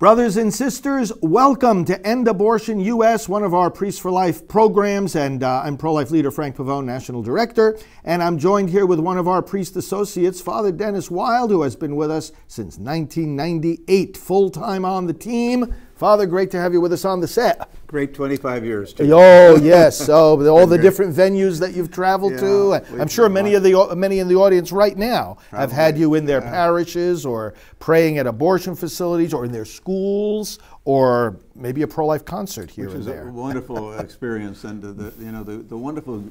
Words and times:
Brothers 0.00 0.36
and 0.36 0.52
sisters, 0.52 1.12
welcome 1.22 1.84
to 1.84 2.04
End 2.04 2.26
Abortion 2.26 2.80
US, 2.80 3.28
one 3.28 3.44
of 3.44 3.54
our 3.54 3.70
Priests 3.70 4.00
for 4.00 4.10
Life 4.10 4.48
programs. 4.48 5.14
And 5.14 5.44
uh, 5.44 5.62
I'm 5.64 5.76
pro 5.76 5.92
life 5.92 6.10
leader 6.10 6.32
Frank 6.32 6.56
Pavone, 6.56 6.84
National 6.84 7.22
Director. 7.22 7.78
And 8.02 8.20
I'm 8.20 8.36
joined 8.36 8.70
here 8.70 8.86
with 8.86 8.98
one 8.98 9.18
of 9.18 9.28
our 9.28 9.40
priest 9.40 9.76
associates, 9.76 10.40
Father 10.40 10.72
Denis 10.72 11.12
Wilde, 11.12 11.52
who 11.52 11.62
has 11.62 11.76
been 11.76 11.94
with 11.94 12.10
us 12.10 12.32
since 12.48 12.76
1998, 12.76 14.16
full 14.16 14.50
time 14.50 14.84
on 14.84 15.06
the 15.06 15.12
team. 15.12 15.72
Father, 15.94 16.26
great 16.26 16.50
to 16.50 16.58
have 16.58 16.72
you 16.72 16.80
with 16.80 16.92
us 16.92 17.04
on 17.04 17.20
the 17.20 17.28
set. 17.28 17.70
Great 17.86 18.14
25 18.14 18.64
years, 18.64 18.92
too. 18.92 19.08
Oh, 19.12 19.56
yes. 19.56 20.08
Oh, 20.14 20.40
so 20.40 20.48
all 20.48 20.66
the 20.66 20.78
different 20.78 21.14
venues 21.14 21.58
that 21.60 21.74
you've 21.74 21.90
traveled 21.90 22.32
yeah, 22.32 22.40
to. 22.40 23.00
I'm 23.00 23.08
sure 23.08 23.28
many 23.28 23.54
of 23.54 23.62
the 23.62 23.94
many 23.96 24.18
in 24.18 24.28
the 24.28 24.36
audience 24.36 24.70
right 24.70 24.96
now 24.96 25.38
Probably. 25.50 25.58
have 25.58 25.72
had 25.72 25.98
you 25.98 26.14
in 26.14 26.24
their 26.24 26.40
yeah. 26.40 26.50
parishes 26.50 27.24
or 27.26 27.54
praying 27.78 28.18
at 28.18 28.26
abortion 28.26 28.74
facilities 28.76 29.32
or 29.32 29.44
in 29.44 29.52
their 29.52 29.64
schools 29.64 30.58
or 30.84 31.36
maybe 31.54 31.82
a 31.82 31.86
pro-life 31.86 32.24
concert 32.24 32.70
here 32.70 32.86
Which 32.86 32.96
and 32.96 33.04
there. 33.04 33.28
a 33.28 33.32
wonderful 33.32 33.98
experience 33.98 34.64
and 34.64 34.84
uh, 34.84 34.92
the, 34.92 35.24
you 35.24 35.32
know 35.32 35.42
the, 35.42 35.56
the 35.56 35.76
wonderful 35.76 36.24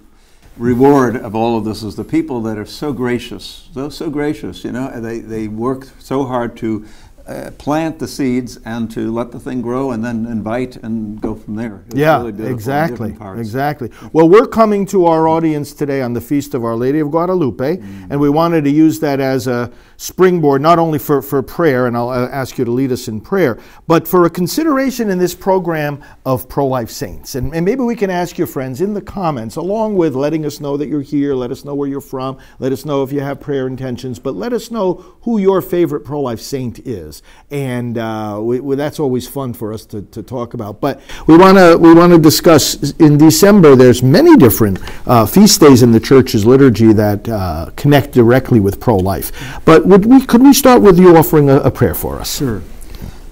reward 0.57 1.15
of 1.15 1.35
all 1.35 1.57
of 1.57 1.65
this 1.65 1.83
is 1.83 1.95
the 1.95 2.03
people 2.03 2.41
that 2.41 2.57
are 2.57 2.65
so 2.65 2.93
gracious, 2.93 3.69
so 3.73 3.89
so 3.89 4.09
gracious. 4.09 4.63
You 4.63 4.71
know, 4.71 4.99
they 4.99 5.19
they 5.19 5.47
work 5.47 5.87
so 5.99 6.25
hard 6.25 6.55
to 6.57 6.85
uh, 7.27 7.51
plant 7.57 7.99
the 7.99 8.07
seeds 8.07 8.59
and 8.65 8.91
to 8.91 9.11
let 9.11 9.31
the 9.31 9.39
thing 9.39 9.61
grow 9.61 9.91
and 9.91 10.03
then 10.03 10.25
invite 10.25 10.75
and 10.77 11.21
go 11.21 11.33
from 11.33 11.55
there. 11.55 11.83
It's 11.87 11.95
yeah, 11.95 12.17
really 12.21 12.51
exactly, 12.51 13.15
exactly. 13.37 13.91
Well, 14.11 14.27
we're 14.27 14.47
coming 14.47 14.85
to 14.87 15.05
our 15.05 15.27
audience 15.27 15.73
today 15.73 16.01
on 16.01 16.11
the 16.11 16.19
Feast 16.19 16.53
of 16.53 16.65
Our 16.65 16.75
Lady 16.75 16.99
of 16.99 17.11
Guadalupe, 17.11 17.77
mm. 17.77 18.07
and 18.09 18.19
we 18.19 18.29
wanted 18.29 18.65
to 18.65 18.69
use 18.69 18.99
that 18.99 19.21
as 19.21 19.47
a 19.47 19.71
springboard, 19.95 20.61
not 20.61 20.79
only 20.79 20.99
for, 20.99 21.21
for 21.21 21.41
prayer, 21.41 21.87
and 21.87 21.95
I'll 21.95 22.09
uh, 22.09 22.27
ask 22.27 22.57
you 22.57 22.65
to 22.65 22.71
lead 22.71 22.91
us 22.91 23.07
in 23.07 23.21
prayer, 23.21 23.57
but 23.87 24.05
for 24.05 24.25
a 24.25 24.29
consideration 24.29 25.09
in 25.09 25.17
this 25.17 25.33
program 25.33 26.03
of 26.25 26.49
pro 26.49 26.67
life 26.67 26.89
saints. 26.89 27.35
And, 27.35 27.55
and 27.55 27.63
maybe 27.63 27.83
we 27.83 27.95
can 27.95 28.09
ask 28.09 28.37
your 28.37 28.47
friends 28.47 28.81
in 28.81 28.93
the 28.93 29.01
comments, 29.01 29.55
along 29.55 29.95
with 29.95 30.13
letting 30.13 30.45
us 30.45 30.59
know 30.59 30.75
that 30.75 30.89
you're 30.89 31.01
here, 31.01 31.35
let 31.35 31.51
us 31.51 31.63
know 31.63 31.73
where 31.73 31.87
you're 31.87 32.01
from, 32.01 32.37
let 32.59 32.73
us 32.73 32.83
know 32.83 33.01
if 33.01 33.13
you 33.13 33.21
have 33.21 33.39
prayer 33.39 33.65
intentions, 33.65 34.19
but 34.19 34.35
let 34.35 34.51
us 34.51 34.71
know 34.71 34.95
who 35.21 35.37
your 35.37 35.61
favorite 35.61 36.01
pro 36.01 36.19
life 36.19 36.41
saint 36.41 36.79
is 36.79 37.12
and 37.51 37.97
uh, 37.97 38.39
we, 38.41 38.59
we, 38.59 38.75
that's 38.75 38.99
always 38.99 39.27
fun 39.27 39.53
for 39.53 39.73
us 39.73 39.85
to, 39.87 40.01
to 40.01 40.23
talk 40.23 40.53
about. 40.53 40.81
But 40.81 41.01
we 41.27 41.37
want 41.37 41.57
to 41.57 41.77
we 41.77 41.93
want 41.93 42.13
to 42.13 42.19
discuss 42.19 42.91
in 42.93 43.17
December. 43.17 43.75
There's 43.75 44.01
many 44.01 44.35
different 44.37 44.79
uh, 45.07 45.25
feast 45.25 45.61
days 45.61 45.83
in 45.83 45.91
the 45.91 45.99
church's 45.99 46.45
liturgy 46.45 46.93
that 46.93 47.27
uh, 47.29 47.71
connect 47.75 48.13
directly 48.13 48.59
with 48.59 48.79
pro-life. 48.79 49.31
But 49.65 49.85
would 49.85 50.05
we 50.05 50.25
could 50.25 50.41
we 50.41 50.53
start 50.53 50.81
with 50.81 50.97
you 50.97 51.15
offering 51.17 51.49
a, 51.49 51.57
a 51.57 51.71
prayer 51.71 51.95
for 51.95 52.19
us? 52.19 52.37
Sure. 52.37 52.61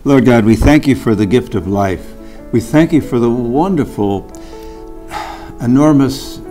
Lord 0.03 0.25
God, 0.25 0.45
we 0.45 0.55
thank 0.55 0.87
you 0.87 0.95
for 0.95 1.13
the 1.13 1.27
gift 1.27 1.53
of 1.53 1.67
life. 1.67 2.11
We 2.52 2.59
thank 2.59 2.91
you 2.91 3.02
for 3.02 3.19
the 3.19 3.29
wonderful, 3.29 4.29
enormous 5.61 6.41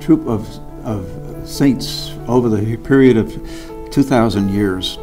troop 0.00 0.26
of, 0.26 0.48
of 0.84 1.48
saints 1.48 2.12
over 2.26 2.48
the 2.48 2.76
period 2.78 3.16
of 3.16 3.32
2,000 3.92 4.48
years 4.52 4.98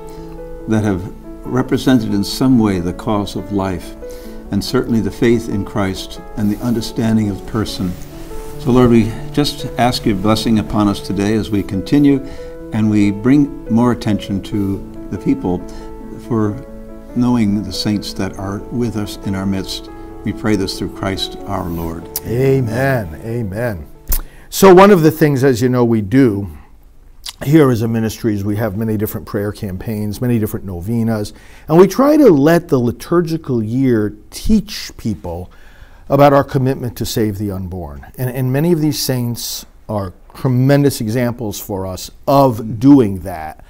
that 0.70 0.84
have 0.84 1.04
represented 1.46 2.14
in 2.14 2.24
some 2.24 2.60
way 2.60 2.80
the 2.80 2.94
cause 2.94 3.36
of 3.36 3.52
life, 3.52 3.96
and 4.52 4.64
certainly 4.64 5.02
the 5.02 5.12
faith 5.12 5.50
in 5.50 5.66
Christ 5.66 6.22
and 6.38 6.52
the 6.52 6.64
understanding 6.64 7.30
of 7.30 7.46
person. 7.48 7.92
So, 8.60 8.72
Lord, 8.72 8.92
we 8.92 9.12
just 9.32 9.66
ask 9.78 10.06
your 10.06 10.16
blessing 10.16 10.60
upon 10.60 10.88
us 10.88 11.00
today 11.00 11.34
as 11.36 11.50
we 11.50 11.64
continue 11.64 12.20
and 12.74 12.90
we 12.90 13.12
bring 13.12 13.66
more 13.66 13.92
attention 13.92 14.44
to 14.44 15.08
the 15.12 15.18
people 15.18 15.60
for 16.28 16.66
knowing 17.16 17.64
the 17.64 17.74
saints 17.74 18.14
that 18.14 18.38
are 18.38 18.60
with 18.60 18.96
us 18.96 19.18
in 19.26 19.34
our 19.34 19.46
midst. 19.46 19.90
We 20.24 20.34
pray 20.34 20.56
this 20.56 20.78
through 20.78 20.96
Christ 20.96 21.38
our 21.46 21.68
Lord. 21.68 22.08
Amen. 22.26 23.20
Amen. 23.24 23.88
So, 24.50 24.74
one 24.74 24.92
of 24.92 25.02
the 25.02 25.12
things, 25.12 25.44
as 25.44 25.62
you 25.62 25.70
know, 25.70 25.86
we 25.86 26.02
do 26.02 26.50
here 27.46 27.72
as 27.72 27.82
a 27.82 27.88
ministries, 27.88 28.44
we 28.44 28.58
have 28.58 28.78
many 28.78 28.98
different 28.98 29.26
prayer 29.26 29.52
campaigns, 29.52 30.22
many 30.22 30.40
different 30.40 30.66
novenas, 30.66 31.34
and 31.68 31.78
we 31.78 31.88
try 31.88 32.18
to 32.18 32.30
let 32.30 32.68
the 32.68 32.78
liturgical 32.78 33.64
year 33.64 34.16
teach 34.30 34.92
people 34.98 35.52
about 36.10 36.34
our 36.34 36.44
commitment 36.44 36.98
to 36.98 37.06
save 37.06 37.38
the 37.38 37.52
unborn. 37.52 38.06
And, 38.18 38.30
and 38.30 38.52
many 38.52 38.72
of 38.72 38.82
these 38.82 39.00
saints 39.00 39.66
are 39.88 40.14
tremendous 40.36 41.02
examples 41.02 41.60
for 41.60 41.86
us 41.86 42.12
of 42.28 42.80
doing 42.80 43.20
that. 43.20 43.64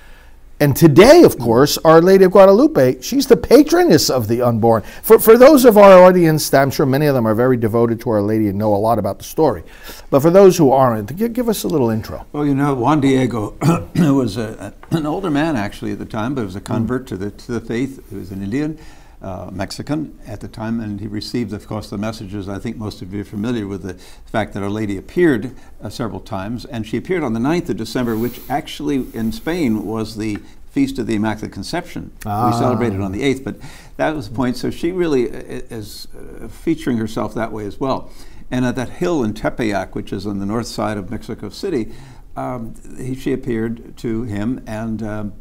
And 0.62 0.76
today, 0.76 1.24
of 1.24 1.40
course, 1.40 1.78
Our 1.86 2.02
Lady 2.02 2.26
of 2.26 2.32
Guadalupe, 2.32 3.02
she's 3.02 3.28
the 3.28 3.38
patroness 3.38 4.10
of 4.10 4.28
the 4.28 4.42
unborn. 4.42 4.82
For, 5.04 5.18
for 5.18 5.38
those 5.38 5.64
of 5.64 5.78
our 5.78 6.04
audience, 6.04 6.54
I'm 6.54 6.70
sure 6.70 6.86
many 6.86 7.06
of 7.06 7.16
them 7.16 7.26
are 7.26 7.34
very 7.34 7.56
devoted 7.56 8.02
to 8.02 8.10
Our 8.10 8.22
Lady 8.22 8.50
and 8.50 8.58
know 8.58 8.74
a 8.74 8.76
lot 8.76 9.00
about 9.00 9.20
the 9.20 9.24
story. 9.24 9.64
But 10.10 10.20
for 10.20 10.30
those 10.30 10.58
who 10.58 10.72
aren't, 10.72 11.16
give, 11.16 11.32
give 11.32 11.48
us 11.48 11.64
a 11.64 11.70
little 11.70 11.90
intro. 11.90 12.26
Well, 12.34 12.46
you 12.46 12.56
know, 12.56 12.74
Juan 12.74 13.00
Diego 13.00 13.56
was 13.96 14.36
a, 14.36 14.74
an 14.92 15.06
older 15.06 15.30
man 15.30 15.56
actually 15.56 15.94
at 15.94 16.00
the 16.00 16.06
time, 16.06 16.36
but 16.36 16.44
was 16.44 16.58
a 16.58 16.62
convert 16.62 17.06
mm. 17.06 17.08
to, 17.08 17.18
the, 17.18 17.32
to 17.32 17.52
the 17.54 17.62
faith. 17.62 18.10
He 18.10 18.18
was 18.18 18.32
an 18.32 18.44
Indian. 18.44 18.78
Uh, 19.22 19.50
Mexican 19.52 20.18
at 20.26 20.40
the 20.40 20.48
time, 20.48 20.80
and 20.80 21.02
he 21.02 21.08
received, 21.08 21.52
of 21.52 21.68
course, 21.68 21.90
the 21.90 21.98
messages. 21.98 22.48
I 22.48 22.58
think 22.58 22.78
most 22.78 23.02
of 23.02 23.14
you 23.14 23.20
are 23.20 23.26
familiar 23.26 23.68
with 23.68 23.84
the 23.84 23.96
fact 24.32 24.54
that 24.54 24.64
Our 24.64 24.70
Lady 24.70 24.96
appeared 24.96 25.54
uh, 25.84 25.90
several 25.90 26.22
times, 26.22 26.64
and 26.64 26.88
she 26.88 26.96
appeared 26.96 27.22
on 27.22 27.34
the 27.34 27.40
9th 27.42 27.68
of 27.68 27.76
December, 27.76 28.18
which 28.18 28.40
actually 28.50 29.08
in 29.14 29.34
Spain 29.34 29.86
was 29.86 30.16
the 30.16 30.38
Feast 30.72 31.00
of 31.00 31.08
the 31.08 31.16
Immaculate 31.16 31.52
Conception. 31.52 32.12
Ah. 32.26 32.50
We 32.50 32.58
celebrated 32.58 33.02
on 33.02 33.12
the 33.12 33.22
8th, 33.22 33.44
but 33.44 33.58
that 33.98 34.16
was 34.16 34.30
the 34.30 34.36
point. 34.36 34.56
So 34.56 34.70
she 34.70 34.92
really 34.92 35.30
uh, 35.30 35.64
is 35.70 36.08
uh, 36.16 36.48
featuring 36.48 36.98
herself 36.98 37.34
that 37.34 37.52
way 37.52 37.66
as 37.66 37.80
well. 37.80 38.10
And 38.52 38.66
at 38.66 38.76
that 38.76 38.90
hill 38.90 39.24
in 39.24 39.34
Tepeyac, 39.34 39.96
which 39.96 40.14
is 40.14 40.26
on 40.26 40.40
the 40.40 40.46
north 40.46 40.68
side 40.68 40.98
of 40.98 41.12
Mexico 41.12 41.50
City, 41.50 41.92
um, 42.36 42.76
he, 42.98 43.16
she 43.16 43.34
appeared 43.34 43.98
to 43.98 44.24
him 44.24 44.64
and 44.66 45.04
um, 45.04 45.34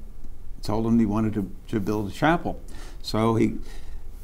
told 0.62 0.86
him 0.86 0.98
he 0.98 1.06
wanted 1.06 1.34
to, 1.34 1.50
to 1.68 1.80
build 1.80 2.10
a 2.10 2.12
chapel. 2.12 2.60
So 3.02 3.36
he, 3.36 3.54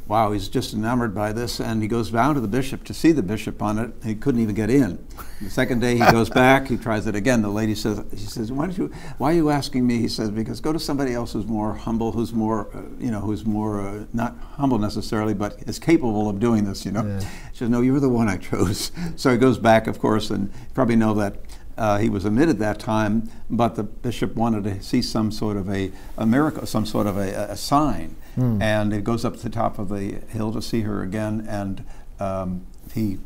wow, 0.07 0.33
he's 0.33 0.49
just 0.49 0.75
enamored 0.75 1.15
by 1.15 1.33
this, 1.33 1.61
and 1.61 1.81
he 1.81 1.89
goes 1.89 2.11
down 2.11 2.35
to 2.35 2.41
the 2.41 2.49
bishop 2.49 2.85
to 2.85 2.95
see 2.95 3.13
the 3.13 3.23
bishop 3.23 3.63
on 3.63 3.79
it. 3.79 3.93
He 4.05 4.15
couldn't 4.15 4.41
even 4.41 4.55
get 4.55 4.69
in. 4.69 5.05
The 5.41 5.51
second 5.51 5.81
day 5.81 5.97
he 5.97 6.11
goes 6.11 6.29
back, 6.29 6.69
he 6.69 6.77
tries 6.77 7.07
it 7.07 7.15
again. 7.15 7.43
The 7.43 7.49
lady 7.49 7.75
says, 7.75 8.03
he 8.11 8.19
says, 8.19 8.53
why 8.53 8.67
don't 8.67 8.77
you, 8.77 8.93
why 9.19 9.33
are 9.33 9.35
you 9.35 9.51
asking 9.51 9.87
me? 9.87 9.99
He 9.99 10.09
says, 10.09 10.31
because 10.31 10.61
go 10.61 10.73
to 10.73 10.79
somebody 10.79 11.15
else 11.15 11.33
who's 11.33 11.47
more 11.47 11.75
humble, 11.75 12.13
who's 12.13 12.33
more, 12.33 12.69
uh, 12.75 12.83
you 12.99 13.11
know, 13.11 13.21
who's 13.21 13.45
more 13.47 13.81
uh, 13.81 14.05
not 14.13 14.37
humble 14.57 14.79
necessarily, 14.79 15.35
but 15.35 15.57
is 15.67 15.79
capable 15.79 16.29
of 16.29 16.39
doing 16.39 16.65
this. 16.65 16.85
You 16.85 16.93
know. 16.93 17.05
Yeah. 17.05 17.21
She 17.53 17.59
says, 17.59 17.71
no, 17.71 17.81
you 17.81 17.93
were 17.93 18.01
the 18.01 18.09
one 18.09 18.29
I 18.29 18.37
chose. 18.37 18.91
So 19.17 19.31
he 19.31 19.39
goes 19.39 19.59
back, 19.59 19.87
of 19.87 19.99
course, 19.99 20.31
and 20.31 20.49
you 20.53 20.75
probably 20.75 20.97
know 20.97 21.15
that. 21.15 21.37
Uh, 21.77 21.99
he 21.99 22.09
was 22.09 22.25
admitted 22.25 22.61
that 22.61 22.79
time, 22.79 23.29
but 23.51 23.75
the 23.75 23.83
bishop 23.83 24.37
wanted 24.37 24.63
to 24.63 24.81
see 24.81 25.03
some 25.03 25.33
sort 25.33 25.57
of 25.57 25.69
a, 25.69 25.91
a 26.17 26.25
miracle, 26.25 26.65
some 26.67 26.87
sort 26.87 27.05
of 27.05 27.17
a, 27.17 27.51
a 27.51 27.57
sign. 27.57 28.15
Mm. 28.37 28.63
And 28.63 28.93
it 28.93 29.05
goes 29.05 29.25
up 29.25 29.37
to 29.37 29.43
the 29.43 29.51
top 29.51 29.79
of 29.79 29.89
the 29.89 30.21
hill 30.29 30.53
to 30.53 30.63
see 30.63 30.83
her 30.83 31.03
again. 31.03 31.47
And 31.49 31.85
um, 32.21 32.67
he 32.93 33.19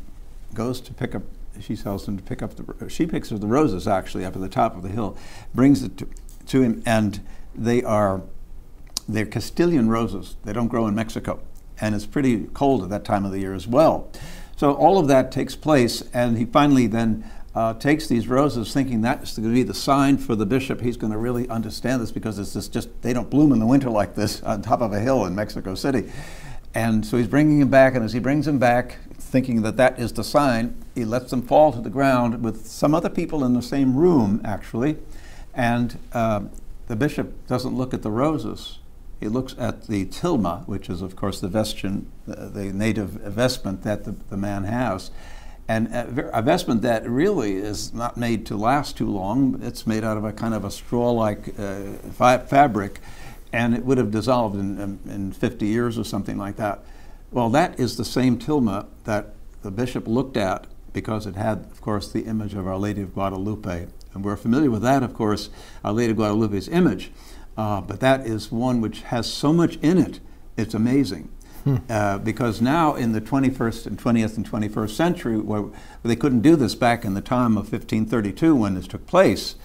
goes 0.53 0.81
to 0.81 0.93
pick 0.93 1.15
up, 1.15 1.23
she 1.59 1.75
tells 1.75 2.07
him 2.07 2.17
to 2.17 2.23
pick 2.23 2.41
up 2.41 2.55
the, 2.55 2.89
she 2.89 3.05
picks 3.05 3.31
up 3.31 3.39
the 3.39 3.47
roses 3.47 3.87
actually 3.87 4.25
up 4.25 4.35
at 4.35 4.41
the 4.41 4.49
top 4.49 4.75
of 4.75 4.83
the 4.83 4.89
hill, 4.89 5.17
brings 5.53 5.83
it 5.83 5.97
to, 5.97 6.07
to 6.47 6.61
him, 6.61 6.81
and 6.85 7.21
they 7.53 7.83
are, 7.83 8.21
they're 9.07 9.25
Castilian 9.25 9.89
roses. 9.89 10.35
They 10.45 10.53
don't 10.53 10.67
grow 10.67 10.87
in 10.87 10.95
Mexico. 10.95 11.39
And 11.81 11.95
it's 11.95 12.05
pretty 12.05 12.47
cold 12.53 12.83
at 12.83 12.89
that 12.89 13.05
time 13.05 13.25
of 13.25 13.31
the 13.31 13.39
year 13.39 13.53
as 13.53 13.67
well. 13.67 14.11
So 14.55 14.73
all 14.73 14.99
of 14.99 15.07
that 15.07 15.31
takes 15.31 15.55
place, 15.55 16.03
and 16.13 16.37
he 16.37 16.45
finally 16.45 16.87
then 16.87 17.29
uh, 17.55 17.73
takes 17.73 18.07
these 18.07 18.27
roses 18.27 18.71
thinking 18.73 19.01
that's 19.01 19.37
going 19.37 19.49
to 19.49 19.53
be 19.53 19.63
the 19.63 19.73
sign 19.73 20.17
for 20.17 20.35
the 20.35 20.45
bishop. 20.45 20.81
He's 20.81 20.97
going 20.97 21.11
to 21.11 21.17
really 21.17 21.49
understand 21.49 22.01
this 22.01 22.11
because 22.11 22.37
it's 22.37 22.53
just, 22.53 22.71
just, 22.71 23.01
they 23.01 23.13
don't 23.13 23.29
bloom 23.29 23.51
in 23.51 23.59
the 23.59 23.65
winter 23.65 23.89
like 23.89 24.15
this 24.15 24.41
on 24.43 24.61
top 24.61 24.81
of 24.81 24.93
a 24.93 24.99
hill 24.99 25.25
in 25.25 25.35
Mexico 25.35 25.75
City. 25.75 26.11
And 26.75 27.03
so 27.03 27.17
he's 27.17 27.27
bringing 27.27 27.59
him 27.61 27.69
back, 27.69 27.95
and 27.95 28.05
as 28.05 28.13
he 28.13 28.19
brings 28.19 28.47
him 28.47 28.59
back, 28.59 28.99
thinking 29.15 29.63
that 29.63 29.77
that 29.77 29.99
is 29.99 30.13
the 30.13 30.23
sign, 30.23 30.75
he 30.93 31.03
lets 31.03 31.31
them 31.31 31.41
fall 31.41 31.73
to 31.73 31.81
the 31.81 31.89
ground 31.89 32.43
with 32.43 32.67
some 32.67 32.93
other 32.93 33.09
people 33.09 33.43
in 33.43 33.53
the 33.53 33.61
same 33.61 33.95
room, 33.95 34.39
actually. 34.45 34.97
And 35.55 35.97
uh, 36.13 36.41
the 36.87 36.95
bishop 36.95 37.47
doesn't 37.47 37.75
look 37.75 37.95
at 37.95 38.03
the 38.03 38.11
roses. 38.11 38.77
He 39.19 39.27
looks 39.27 39.55
at 39.57 39.87
the 39.87 40.05
tilma, 40.05 40.65
which 40.67 40.89
is, 40.89 41.01
of 41.01 41.15
course, 41.15 41.41
the 41.41 41.49
vestian, 41.49 42.05
the, 42.27 42.35
the 42.35 42.65
native 42.65 43.09
vestment 43.09 43.81
that 43.81 44.05
the, 44.05 44.11
the 44.29 44.37
man 44.37 44.63
has 44.65 45.09
and 45.69 45.87
a 45.93 46.41
vestment 46.41 46.81
that 46.81 47.07
really 47.07 47.53
is 47.53 47.93
not 47.93 48.17
made 48.17 48.47
to 48.47 48.57
last 48.57 48.97
too 48.97 49.07
long. 49.07 49.59
It's 49.61 49.85
made 49.85 50.03
out 50.03 50.17
of 50.17 50.25
a 50.25 50.33
kind 50.33 50.55
of 50.55 50.65
a 50.65 50.71
straw-like 50.71 51.53
uh, 51.59 52.39
fabric, 52.39 52.99
and 53.53 53.75
it 53.75 53.85
would 53.85 53.99
have 53.99 54.09
dissolved 54.09 54.55
in, 54.55 54.99
in 55.05 55.31
50 55.31 55.67
years 55.67 55.99
or 55.99 56.03
something 56.03 56.39
like 56.39 56.55
that. 56.55 56.83
Well, 57.31 57.51
that 57.51 57.79
is 57.79 57.97
the 57.97 58.03
same 58.03 58.39
tilma 58.39 58.87
that 59.03 59.35
the 59.61 59.69
bishop 59.69 60.07
looked 60.07 60.37
at 60.37 60.65
because 60.91 61.27
it 61.27 61.35
had, 61.35 61.67
of 61.71 61.81
course, 61.81 62.11
the 62.11 62.21
image 62.21 62.55
of 62.55 62.65
Our 62.65 62.79
Lady 62.79 63.03
of 63.03 63.13
Guadalupe. 63.13 63.85
And 64.15 64.25
we're 64.25 64.37
familiar 64.37 64.71
with 64.71 64.81
that, 64.81 65.03
of 65.03 65.13
course, 65.13 65.51
Our 65.83 65.93
Lady 65.93 66.11
of 66.11 66.17
Guadalupe's 66.17 66.67
image. 66.67 67.11
Uh, 67.55 67.79
but 67.79 67.99
that 67.99 68.25
is 68.25 68.51
one 68.51 68.81
which 68.81 69.03
has 69.03 69.31
so 69.31 69.53
much 69.53 69.75
in 69.83 69.99
it, 69.99 70.19
it's 70.57 70.73
amazing. 70.73 71.29
Uh, 71.89 72.17
because 72.19 72.61
now 72.61 72.95
in 72.95 73.11
the 73.11 73.21
21st 73.21 73.85
and 73.87 73.97
20th 73.97 74.37
and 74.37 74.49
21st 74.49 74.89
century, 74.91 75.71
they 76.03 76.15
couldn't 76.15 76.41
do 76.41 76.55
this 76.55 76.75
back 76.75 77.03
in 77.03 77.13
the 77.13 77.21
time 77.21 77.57
of 77.57 77.71
1532 77.71 78.55
when 78.55 78.75
this 78.75 78.87
took 78.87 79.05
place, 79.05 79.55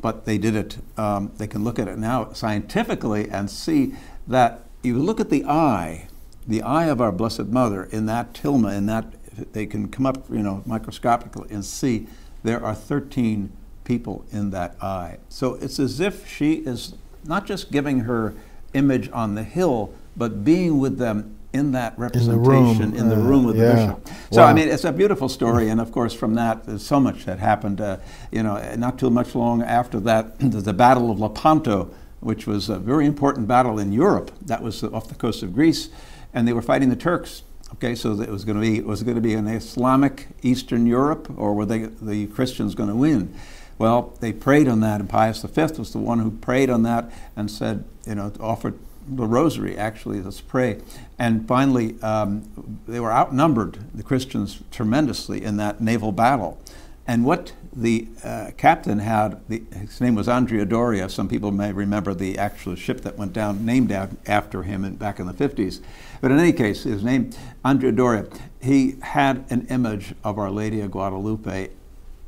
but 0.00 0.24
they 0.24 0.38
did 0.38 0.56
it, 0.56 0.78
um, 0.98 1.32
they 1.36 1.46
can 1.46 1.62
look 1.62 1.78
at 1.78 1.88
it 1.88 1.98
now 1.98 2.32
scientifically 2.32 3.28
and 3.28 3.50
see 3.50 3.94
that 4.26 4.64
you 4.82 4.98
look 4.98 5.20
at 5.20 5.30
the 5.30 5.44
eye, 5.44 6.08
the 6.46 6.62
eye 6.62 6.86
of 6.86 7.00
our 7.00 7.12
Blessed 7.12 7.46
Mother 7.46 7.84
in 7.84 8.06
that 8.06 8.32
tilma, 8.32 8.76
in 8.76 8.86
that 8.86 9.12
they 9.52 9.66
can 9.66 9.88
come 9.88 10.06
up, 10.06 10.28
you 10.30 10.42
know, 10.42 10.62
microscopically 10.66 11.48
and 11.50 11.64
see 11.64 12.06
there 12.42 12.64
are 12.64 12.74
13 12.74 13.52
people 13.84 14.24
in 14.30 14.50
that 14.50 14.76
eye. 14.82 15.18
So 15.28 15.54
it's 15.54 15.78
as 15.78 16.00
if 16.00 16.28
she 16.28 16.54
is 16.54 16.94
not 17.24 17.46
just 17.46 17.70
giving 17.70 18.00
her 18.00 18.34
image 18.74 19.10
on 19.12 19.34
the 19.34 19.44
hill, 19.44 19.92
but 20.16 20.44
being 20.44 20.78
with 20.78 20.98
them 20.98 21.36
in 21.52 21.72
that 21.72 21.98
representation 21.98 22.32
in 22.32 22.42
the 22.42 22.50
room, 22.50 22.94
in 22.94 23.08
the 23.08 23.16
room 23.16 23.44
with 23.44 23.56
the 23.56 23.72
bishop. 23.72 24.08
So 24.30 24.40
wow. 24.40 24.48
I 24.48 24.54
mean, 24.54 24.68
it's 24.68 24.84
a 24.84 24.92
beautiful 24.92 25.28
story, 25.28 25.68
and 25.68 25.80
of 25.80 25.92
course, 25.92 26.14
from 26.14 26.34
that, 26.34 26.64
there's 26.64 26.84
so 26.84 26.98
much 26.98 27.24
that 27.26 27.38
happened. 27.38 27.80
Uh, 27.80 27.98
you 28.30 28.42
know, 28.42 28.74
not 28.76 28.98
too 28.98 29.10
much 29.10 29.34
long 29.34 29.62
after 29.62 30.00
that, 30.00 30.38
the 30.38 30.72
Battle 30.72 31.10
of 31.10 31.20
Lepanto, 31.20 31.92
which 32.20 32.46
was 32.46 32.68
a 32.68 32.78
very 32.78 33.06
important 33.06 33.46
battle 33.46 33.78
in 33.78 33.92
Europe. 33.92 34.30
That 34.40 34.62
was 34.62 34.82
off 34.82 35.08
the 35.08 35.14
coast 35.14 35.42
of 35.42 35.54
Greece, 35.54 35.90
and 36.32 36.48
they 36.48 36.52
were 36.52 36.62
fighting 36.62 36.88
the 36.88 36.96
Turks. 36.96 37.42
Okay, 37.74 37.94
so 37.94 38.20
it 38.20 38.28
was 38.28 38.44
going 38.44 38.56
to 38.56 38.62
be 38.62 38.80
was 38.80 39.02
going 39.02 39.16
to 39.16 39.22
be 39.22 39.34
an 39.34 39.46
Islamic 39.46 40.28
Eastern 40.42 40.86
Europe, 40.86 41.30
or 41.36 41.54
were 41.54 41.66
they 41.66 41.80
the 41.80 42.26
Christians 42.28 42.74
going 42.74 42.88
to 42.88 42.96
win? 42.96 43.34
Well, 43.78 44.16
they 44.20 44.32
prayed 44.32 44.68
on 44.68 44.80
that, 44.80 45.00
and 45.00 45.08
Pius 45.08 45.42
V 45.42 45.62
was 45.78 45.92
the 45.92 45.98
one 45.98 46.20
who 46.20 46.30
prayed 46.30 46.70
on 46.70 46.82
that 46.84 47.10
and 47.34 47.50
said, 47.50 47.84
you 48.06 48.14
know, 48.14 48.32
offered 48.38 48.78
the 49.06 49.26
rosary 49.26 49.76
actually 49.76 50.20
let's 50.20 50.40
pray 50.40 50.80
and 51.18 51.46
finally 51.48 52.00
um, 52.02 52.42
they 52.86 53.00
were 53.00 53.12
outnumbered 53.12 53.78
the 53.94 54.02
christians 54.02 54.62
tremendously 54.70 55.42
in 55.42 55.56
that 55.56 55.80
naval 55.80 56.12
battle. 56.12 56.58
And 57.04 57.24
what 57.24 57.52
the 57.74 58.06
uh, 58.22 58.52
captain 58.56 59.00
had 59.00 59.40
the, 59.48 59.62
his 59.74 60.00
name 60.00 60.14
was 60.14 60.28
andrea 60.28 60.64
doria 60.64 61.08
some 61.08 61.28
people 61.28 61.50
may 61.50 61.72
remember 61.72 62.14
the 62.14 62.38
actual 62.38 62.74
ship 62.74 63.00
that 63.00 63.16
went 63.16 63.32
down 63.32 63.64
named 63.64 63.90
after 64.26 64.62
him 64.62 64.84
in, 64.84 64.96
back 64.96 65.18
in 65.18 65.26
the 65.26 65.32
50s 65.32 65.80
but 66.20 66.30
in 66.30 66.38
any 66.38 66.52
case 66.52 66.82
his 66.84 67.02
name 67.02 67.30
andrea 67.64 67.90
doria 67.90 68.26
he 68.60 68.96
had 69.00 69.44
an 69.48 69.66
image 69.68 70.14
of 70.22 70.38
our 70.38 70.50
lady 70.50 70.80
of 70.80 70.90
guadalupe 70.90 71.70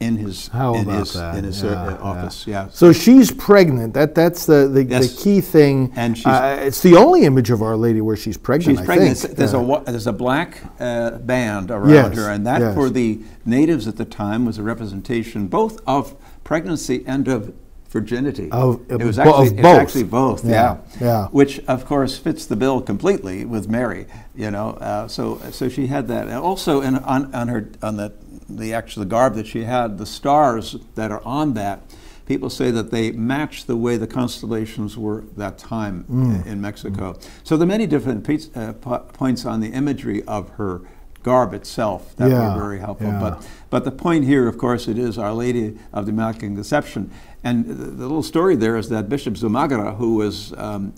in 0.04 0.16
his 0.16 0.48
How 0.48 0.74
in 0.74 0.86
his 0.86 1.12
that? 1.14 1.36
in 1.36 1.44
his 1.44 1.64
uh, 1.64 1.68
yeah, 1.68 1.96
uh, 1.96 2.10
office. 2.10 2.46
Yeah. 2.46 2.64
yeah. 2.64 2.70
So 2.70 2.92
she's 2.92 3.30
pregnant. 3.30 3.94
That 3.94 4.14
that's 4.14 4.46
the 4.46 4.68
the, 4.68 4.84
yes. 4.84 5.14
the 5.14 5.22
key 5.22 5.40
thing. 5.40 5.92
And 5.96 6.16
she's, 6.16 6.26
uh, 6.26 6.58
it's 6.60 6.82
the 6.82 6.96
only 6.96 7.24
image 7.24 7.50
of 7.50 7.62
Our 7.62 7.76
Lady 7.76 8.00
where 8.00 8.16
she's 8.16 8.36
pregnant. 8.36 8.78
She's 8.78 8.86
pregnant. 8.86 9.20
There's 9.36 9.52
yeah. 9.52 9.76
a 9.76 9.84
there's 9.84 10.06
a 10.06 10.12
black 10.12 10.60
uh, 10.78 11.18
band 11.18 11.70
around 11.70 11.90
yes. 11.90 12.16
her, 12.16 12.30
and 12.30 12.46
that 12.46 12.60
yes. 12.60 12.74
for 12.74 12.90
the 12.90 13.20
natives 13.44 13.86
at 13.88 13.96
the 13.96 14.04
time 14.04 14.44
was 14.44 14.58
a 14.58 14.62
representation 14.62 15.48
both 15.48 15.80
of 15.86 16.14
pregnancy 16.44 17.04
and 17.06 17.28
of 17.28 17.54
virginity. 17.94 18.50
Of, 18.50 18.90
it 18.90 19.02
was 19.02 19.20
actually, 19.20 19.48
of 19.48 19.62
both. 19.62 19.80
actually 19.80 20.02
both. 20.02 20.44
Yeah. 20.44 20.50
yeah. 20.50 21.00
yeah, 21.00 21.26
Which 21.28 21.60
of 21.66 21.86
course 21.86 22.18
fits 22.18 22.44
the 22.44 22.56
bill 22.56 22.82
completely 22.82 23.44
with 23.44 23.68
Mary. 23.68 24.06
You 24.34 24.50
know, 24.50 24.70
uh, 24.70 25.06
so 25.06 25.38
so 25.52 25.68
she 25.68 25.86
had 25.86 26.08
that. 26.08 26.26
And 26.26 26.36
also, 26.36 26.80
in, 26.80 26.96
on 26.96 27.32
on 27.34 27.48
her 27.48 27.70
on 27.82 27.96
the 27.96 28.12
the 28.48 28.72
actual 28.74 29.04
garb 29.04 29.34
that 29.34 29.46
she 29.46 29.64
had, 29.64 29.98
the 29.98 30.06
stars 30.06 30.76
that 30.94 31.10
are 31.10 31.22
on 31.24 31.54
that, 31.54 31.82
people 32.26 32.50
say 32.50 32.70
that 32.70 32.90
they 32.90 33.12
match 33.12 33.66
the 33.66 33.76
way 33.76 33.96
the 33.96 34.06
constellations 34.06 34.96
were 34.96 35.24
that 35.36 35.58
time 35.58 36.04
mm. 36.10 36.46
in 36.46 36.60
Mexico. 36.60 37.12
Mm. 37.12 37.30
So 37.44 37.56
there 37.56 37.64
are 37.64 37.68
many 37.68 37.86
different 37.86 38.50
uh, 38.56 38.72
points 38.72 39.44
on 39.44 39.60
the 39.60 39.68
imagery 39.68 40.22
of 40.24 40.50
her 40.50 40.82
garb 41.22 41.54
itself 41.54 42.14
that 42.16 42.30
yeah, 42.30 42.54
were 42.54 42.60
very 42.60 42.78
helpful. 42.78 43.08
Yeah. 43.08 43.20
But 43.20 43.48
but 43.70 43.84
the 43.84 43.90
point 43.90 44.24
here, 44.24 44.46
of 44.46 44.58
course, 44.58 44.86
it 44.88 44.98
is 44.98 45.18
Our 45.18 45.32
Lady 45.32 45.78
of 45.92 46.06
the 46.06 46.12
Immaculate 46.12 46.54
Conception. 46.54 47.10
And 47.42 47.66
the, 47.66 47.74
the 47.74 48.02
little 48.02 48.22
story 48.22 48.56
there 48.56 48.76
is 48.76 48.88
that 48.90 49.08
Bishop 49.08 49.34
Zumárraga, 49.34 49.96
who 49.96 50.14
was 50.14 50.52
um, 50.56 50.94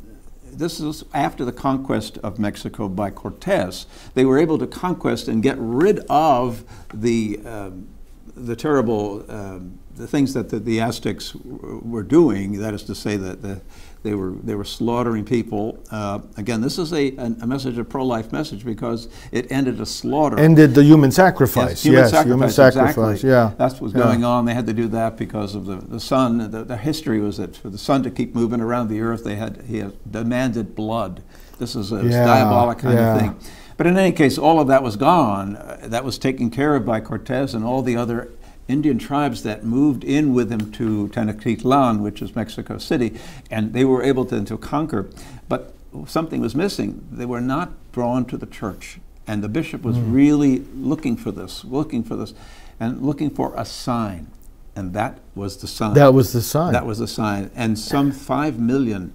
this 0.58 0.81
is 0.81 1.05
after 1.12 1.44
the 1.44 1.53
conquest 1.53 2.19
of 2.19 2.38
Mexico 2.38 2.88
by 2.88 3.11
Cortes. 3.11 3.87
They 4.14 4.25
were 4.25 4.38
able 4.38 4.58
to 4.58 4.67
conquest 4.67 5.29
and 5.29 5.43
get 5.43 5.56
rid 5.58 6.00
of 6.08 6.64
the, 6.93 7.41
um, 7.44 7.88
the 8.35 8.56
terrible 8.56 9.25
um, 9.31 9.79
the 9.97 10.06
things 10.06 10.35
that 10.35 10.50
the, 10.50 10.58
the 10.58 10.81
Aztecs 10.81 11.35
were 11.35 12.03
doing. 12.03 12.61
That 12.61 12.75
is 12.75 12.82
to 12.85 12.94
say, 12.94 13.17
that 13.17 13.43
the 13.43 13.61
they 14.06 14.14
were, 14.14 14.31
they 14.31 14.55
were 14.55 14.64
slaughtering 14.64 15.25
people. 15.25 15.82
Uh, 15.91 16.20
again, 16.37 16.61
this 16.61 16.79
is 16.79 16.93
a, 16.93 17.17
a 17.17 17.47
message, 17.47 17.76
a 17.76 17.85
pro-life 17.85 18.31
message, 18.31 18.64
because 18.64 19.08
it 19.32 19.50
ended 19.50 19.81
a 19.81 19.87
slaughter. 19.87 20.38
Ended 20.38 20.75
the 20.75 20.85
human 20.85 21.11
sacrifice. 21.11 21.70
Yes, 21.70 21.82
human 21.82 22.00
yes, 22.00 22.11
sacrifice. 22.11 22.31
Human 22.31 22.50
sacrifice. 22.50 22.97
Exactly. 22.97 23.31
Yeah, 23.31 23.53
that's 23.58 23.75
what 23.75 23.82
was 23.82 23.93
yeah. 23.94 24.05
going 24.05 24.23
on. 24.23 24.44
They 24.44 24.55
had 24.55 24.67
to 24.67 24.73
do 24.73 24.87
that 24.88 25.17
because 25.17 25.56
of 25.56 25.67
the, 25.67 25.76
the 25.76 25.99
sun. 25.99 26.50
The, 26.53 26.62
the 26.62 26.76
history 26.76 27.20
was 27.20 27.38
that 27.38 27.56
for 27.56 27.69
the 27.69 27.79
sun 27.79 28.05
to 28.05 28.11
keep 28.11 28.32
moving 28.32 28.61
around 28.61 28.88
the 28.88 29.00
earth, 29.00 29.25
they 29.25 29.35
had 29.35 29.64
he 29.67 29.79
had 29.79 29.93
demanded 30.08 30.76
blood. 30.76 31.23
This 31.58 31.75
is 31.75 31.91
a 31.91 32.05
yeah, 32.05 32.25
diabolic 32.25 32.79
kind 32.79 32.99
yeah. 32.99 33.14
of 33.14 33.20
thing. 33.20 33.50
But 33.76 33.87
in 33.87 33.99
any 33.99 34.12
case, 34.12 34.38
all 34.38 34.61
of 34.61 34.69
that 34.69 34.82
was 34.82 34.97
gone. 34.97 35.58
That 35.82 36.05
was 36.05 36.17
taken 36.17 36.49
care 36.50 36.76
of 36.76 36.87
by 36.87 37.00
Cortez 37.00 37.55
and 37.55 37.64
all 37.64 37.82
the 37.82 37.97
other 37.97 38.31
Indian 38.69 38.99
tribes 38.99 39.43
that 39.45 39.65
moved 39.65 40.03
in 40.03 40.35
with 40.35 40.51
him 40.51 40.73
to 40.73 41.09
Tenochtitlan, 41.09 42.01
which 42.01 42.21
is 42.21 42.35
Mexico 42.35 42.79
City, 42.79 43.19
and 43.51 43.73
they 43.73 43.85
were 43.85 44.03
able 44.03 44.25
to, 44.27 44.45
to 44.45 44.59
conquer. 44.59 45.09
But 45.49 45.75
something 46.07 46.41
was 46.41 46.55
missing. 46.55 47.07
They 47.11 47.27
were 47.27 47.41
not 47.41 47.71
drawn 47.93 48.25
to 48.27 48.37
the 48.37 48.47
church. 48.47 48.99
And 49.27 49.43
the 49.43 49.49
bishop 49.49 49.83
was 49.83 49.97
mm. 49.97 50.13
really 50.13 50.59
looking 50.75 51.17
for 51.17 51.33
this, 51.33 51.65
looking 51.65 52.03
for 52.03 52.17
this, 52.17 52.35
and 52.79 53.03
looking 53.03 53.31
for 53.31 53.53
a 53.57 53.65
sign. 53.65 54.31
And 54.75 54.93
that 54.93 55.21
was 55.35 55.57
the 55.57 55.67
sign. 55.67 55.95
That 55.95 56.13
was 56.13 56.33
the 56.33 56.43
sign. 56.43 56.73
That 56.73 56.87
was 56.87 56.99
the 56.99 57.09
sign. 57.09 57.51
And 57.55 57.79
some 57.79 58.13
five 58.13 58.59
million 58.59 59.15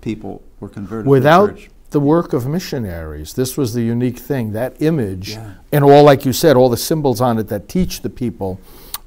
people 0.00 0.42
were 0.60 0.68
converted 0.68 1.06
Without 1.06 1.46
to 1.46 1.52
the 1.52 1.60
church 1.60 1.70
the 1.96 2.00
work 2.00 2.34
of 2.34 2.46
missionaries. 2.46 3.32
This 3.32 3.56
was 3.56 3.72
the 3.72 3.80
unique 3.80 4.18
thing. 4.18 4.52
That 4.52 4.82
image, 4.82 5.30
yeah. 5.30 5.54
and 5.72 5.82
all, 5.82 6.04
like 6.04 6.26
you 6.26 6.34
said, 6.34 6.54
all 6.54 6.68
the 6.68 6.76
symbols 6.76 7.22
on 7.22 7.38
it 7.38 7.48
that 7.48 7.70
teach 7.70 8.02
the 8.02 8.10
people 8.10 8.60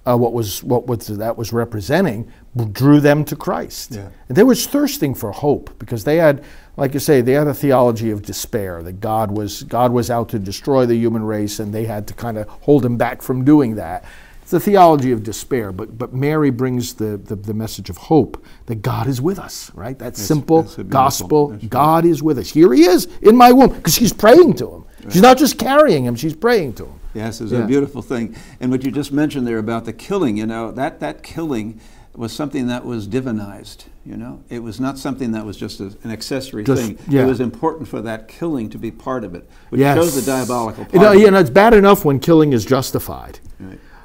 uh, 0.07 0.17
what 0.17 0.33
was 0.33 0.63
what 0.63 0.87
was 0.87 1.05
that 1.05 1.37
was 1.37 1.53
representing, 1.53 2.31
drew 2.71 2.99
them 2.99 3.23
to 3.25 3.35
Christ. 3.35 3.91
Yeah. 3.91 4.09
And 4.27 4.35
they 4.35 4.41
was 4.41 4.65
thirsting 4.65 5.13
for 5.13 5.31
hope 5.31 5.77
because 5.77 6.03
they 6.03 6.17
had, 6.17 6.43
like 6.77 6.95
you 6.95 6.99
say, 6.99 7.21
they 7.21 7.33
had 7.33 7.45
a 7.45 7.53
theology 7.53 8.09
of 8.09 8.23
despair 8.23 8.81
that 8.81 8.99
God 8.99 9.29
was 9.29 9.61
God 9.61 9.91
was 9.91 10.09
out 10.09 10.29
to 10.29 10.39
destroy 10.39 10.87
the 10.87 10.95
human 10.95 11.23
race, 11.23 11.59
and 11.59 11.71
they 11.71 11.85
had 11.85 12.07
to 12.07 12.15
kind 12.15 12.39
of 12.39 12.47
hold 12.47 12.83
him 12.83 12.97
back 12.97 13.21
from 13.21 13.45
doing 13.45 13.75
that. 13.75 14.03
It's 14.49 14.65
the 14.65 14.71
theology 14.71 15.11
of 15.11 15.21
despair, 15.21 15.71
but, 15.71 15.95
but 15.95 16.11
Mary 16.11 16.49
brings 16.49 16.95
the, 16.95 17.17
the, 17.17 17.35
the 17.35 17.53
message 17.53 17.91
of 17.91 17.97
hope 17.97 18.43
that 18.65 18.81
God 18.81 19.05
is 19.05 19.21
with 19.21 19.37
us, 19.37 19.71
right? 19.75 19.95
That 19.99 20.05
that's, 20.05 20.23
simple 20.23 20.63
that's 20.63 20.89
gospel. 20.89 21.49
That's 21.49 21.65
God 21.65 22.03
right. 22.03 22.09
is 22.09 22.23
with 22.23 22.39
us. 22.39 22.49
Here 22.49 22.73
he 22.73 22.81
is 22.81 23.05
in 23.21 23.37
my 23.37 23.51
womb, 23.51 23.75
because 23.75 23.93
she's 23.93 24.11
praying 24.11 24.55
to 24.55 24.71
him. 24.71 24.85
Right. 25.03 25.13
She's 25.13 25.21
not 25.21 25.37
just 25.37 25.59
carrying 25.59 26.03
him, 26.03 26.15
she's 26.15 26.35
praying 26.35 26.73
to 26.77 26.87
him. 26.87 26.99
Yes, 27.13 27.41
it's 27.41 27.51
yeah. 27.51 27.59
a 27.59 27.67
beautiful 27.67 28.01
thing. 28.01 28.35
And 28.59 28.71
what 28.71 28.83
you 28.83 28.89
just 28.89 29.11
mentioned 29.11 29.45
there 29.45 29.59
about 29.59 29.85
the 29.85 29.93
killing, 29.93 30.37
you 30.37 30.47
know, 30.47 30.71
that, 30.71 30.99
that 30.99 31.21
killing 31.21 31.79
was 32.15 32.33
something 32.33 32.65
that 32.65 32.85
was 32.85 33.07
divinized. 33.07 33.85
You 34.03 34.17
know, 34.17 34.43
it 34.49 34.63
was 34.63 34.79
not 34.79 34.97
something 34.97 35.31
that 35.33 35.45
was 35.45 35.57
just 35.57 35.79
a, 35.79 35.95
an 36.01 36.09
accessory 36.09 36.63
just, 36.63 36.81
thing. 36.81 36.97
Yeah. 37.07 37.21
It 37.21 37.27
was 37.27 37.39
important 37.39 37.87
for 37.87 38.01
that 38.01 38.27
killing 38.27 38.71
to 38.71 38.79
be 38.79 38.89
part 38.89 39.23
of 39.23 39.35
it, 39.35 39.47
which 39.69 39.77
yes. 39.77 39.95
shows 39.95 40.15
the 40.15 40.23
diabolical. 40.23 40.87
You 40.91 40.99
know, 40.99 41.11
you 41.11 41.29
know, 41.29 41.37
it's 41.37 41.51
bad 41.51 41.75
enough 41.75 42.03
when 42.03 42.19
killing 42.19 42.51
is 42.51 42.65
justified. 42.65 43.39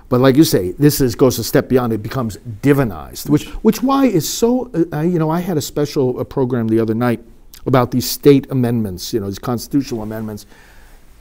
But 0.08 0.20
like 0.20 0.36
you 0.36 0.44
say, 0.44 0.72
this 0.72 1.00
is, 1.00 1.14
goes 1.14 1.38
a 1.38 1.44
step 1.44 1.68
beyond. 1.68 1.92
It 1.92 2.02
becomes 2.02 2.36
divinized, 2.36 3.28
which 3.28 3.46
which 3.62 3.82
why 3.82 4.06
is 4.06 4.28
so. 4.28 4.70
Uh, 4.92 5.00
you 5.00 5.18
know, 5.18 5.30
I 5.30 5.40
had 5.40 5.56
a 5.56 5.62
special 5.62 6.20
uh, 6.20 6.24
program 6.24 6.68
the 6.68 6.80
other 6.80 6.94
night 6.94 7.20
about 7.66 7.90
these 7.90 8.08
state 8.08 8.50
amendments. 8.50 9.12
You 9.12 9.20
know, 9.20 9.26
these 9.26 9.38
constitutional 9.38 10.02
amendments. 10.02 10.46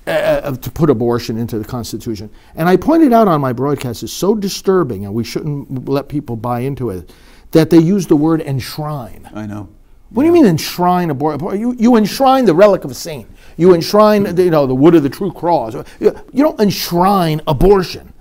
Uh, 0.06 0.12
uh 0.12 0.56
to 0.58 0.70
put 0.70 0.90
abortion 0.90 1.38
into 1.38 1.58
the 1.58 1.64
Constitution. 1.64 2.30
And 2.56 2.68
I 2.68 2.76
pointed 2.76 3.14
out 3.14 3.30
on 3.30 3.40
my 3.40 3.54
broadcast, 3.54 4.04
it's 4.04 4.12
so 4.12 4.36
disturbing, 4.36 5.06
and 5.06 5.14
we 5.14 5.24
shouldn't 5.24 5.88
let 5.88 6.10
people 6.10 6.36
buy 6.36 6.60
into 6.60 6.90
it, 6.90 7.14
that 7.52 7.70
they 7.70 7.80
use 7.80 8.06
the 8.08 8.18
word 8.18 8.42
enshrine. 8.42 9.30
I 9.34 9.46
know. 9.46 9.70
What 10.10 10.24
do 10.24 10.28
you 10.28 10.34
mean 10.34 10.46
enshrine 10.46 11.10
abortion? 11.10 11.60
You, 11.60 11.74
you 11.80 11.96
enshrine 11.96 12.46
the 12.46 12.54
relic 12.54 12.84
of 12.84 12.92
a 12.92 12.94
saint. 12.94 13.28
You 13.58 13.74
enshrine, 13.74 14.38
you 14.38 14.52
know, 14.52 14.68
the 14.68 14.76
wood 14.76 14.94
of 14.94 15.04
the 15.04 15.10
true 15.10 15.32
cross. 15.32 15.74
You 16.00 16.14
don't 16.36 16.60
enshrine 16.60 17.42
abortion. 17.48 18.13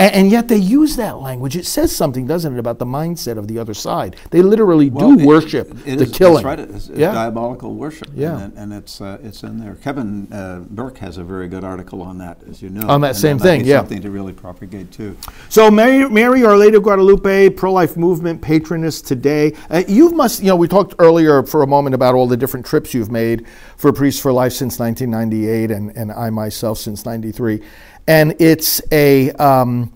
And, 0.00 0.14
and, 0.14 0.30
yet 0.30 0.48
they 0.48 0.56
use 0.56 0.96
that 0.96 1.18
language. 1.18 1.56
It 1.56 1.66
says 1.66 1.94
something, 1.94 2.26
doesn't 2.26 2.54
it, 2.54 2.58
about 2.58 2.78
the 2.78 2.86
mindset 2.86 3.36
of 3.36 3.48
the 3.48 3.58
other 3.58 3.74
side? 3.74 4.16
They 4.30 4.40
literally 4.40 4.88
well, 4.88 5.14
do 5.14 5.20
it, 5.20 5.26
worship 5.26 5.70
it 5.86 5.96
the 5.96 6.04
is, 6.04 6.12
killing. 6.12 6.42
That's 6.42 6.44
right. 6.44 6.58
It's, 6.58 6.88
it's 6.88 6.98
yeah. 6.98 7.12
diabolical 7.12 7.74
worship. 7.74 8.08
Yeah. 8.14 8.40
And, 8.40 8.56
and 8.56 8.72
it's 8.72 9.00
uh, 9.00 9.18
it's 9.22 9.42
in 9.42 9.58
there. 9.58 9.74
Kevin 9.74 10.32
uh, 10.32 10.60
Burke 10.70 10.98
has 10.98 11.18
a 11.18 11.24
very 11.24 11.48
good 11.48 11.64
article 11.64 12.00
on 12.00 12.16
that, 12.18 12.42
as 12.48 12.62
you 12.62 12.70
know. 12.70 12.88
On 12.88 13.02
that 13.02 13.08
and 13.08 13.16
same 13.16 13.38
thing, 13.38 13.64
yeah. 13.66 13.78
Something 13.78 14.00
to 14.00 14.10
really 14.10 14.32
propagate 14.32 14.90
too. 14.90 15.16
So 15.50 15.70
Mary, 15.70 16.08
Mary 16.08 16.44
Our 16.44 16.56
Lady 16.56 16.76
of 16.76 16.82
Guadalupe, 16.82 17.50
pro-life 17.50 17.98
movement 17.98 18.40
patroness 18.40 19.02
today. 19.02 19.54
Uh, 19.68 19.82
you 19.86 20.10
must, 20.10 20.40
you 20.40 20.46
know, 20.46 20.56
we 20.56 20.66
talked 20.68 20.94
earlier 20.98 21.42
for 21.42 21.62
a 21.62 21.66
moment 21.66 21.94
about 21.94 22.14
all 22.14 22.26
the 22.26 22.36
different 22.36 22.64
trips 22.64 22.94
you've 22.94 23.10
made 23.10 23.46
for 23.76 23.92
Priests 23.92 24.20
for 24.20 24.32
Life 24.32 24.54
since 24.54 24.78
1998, 24.78 25.70
and 25.70 25.94
and 25.96 26.10
I 26.12 26.30
myself 26.30 26.78
since 26.78 27.04
'93, 27.04 27.62
and 28.10 28.34
it's 28.40 28.82
a 28.90 29.30
um, 29.34 29.92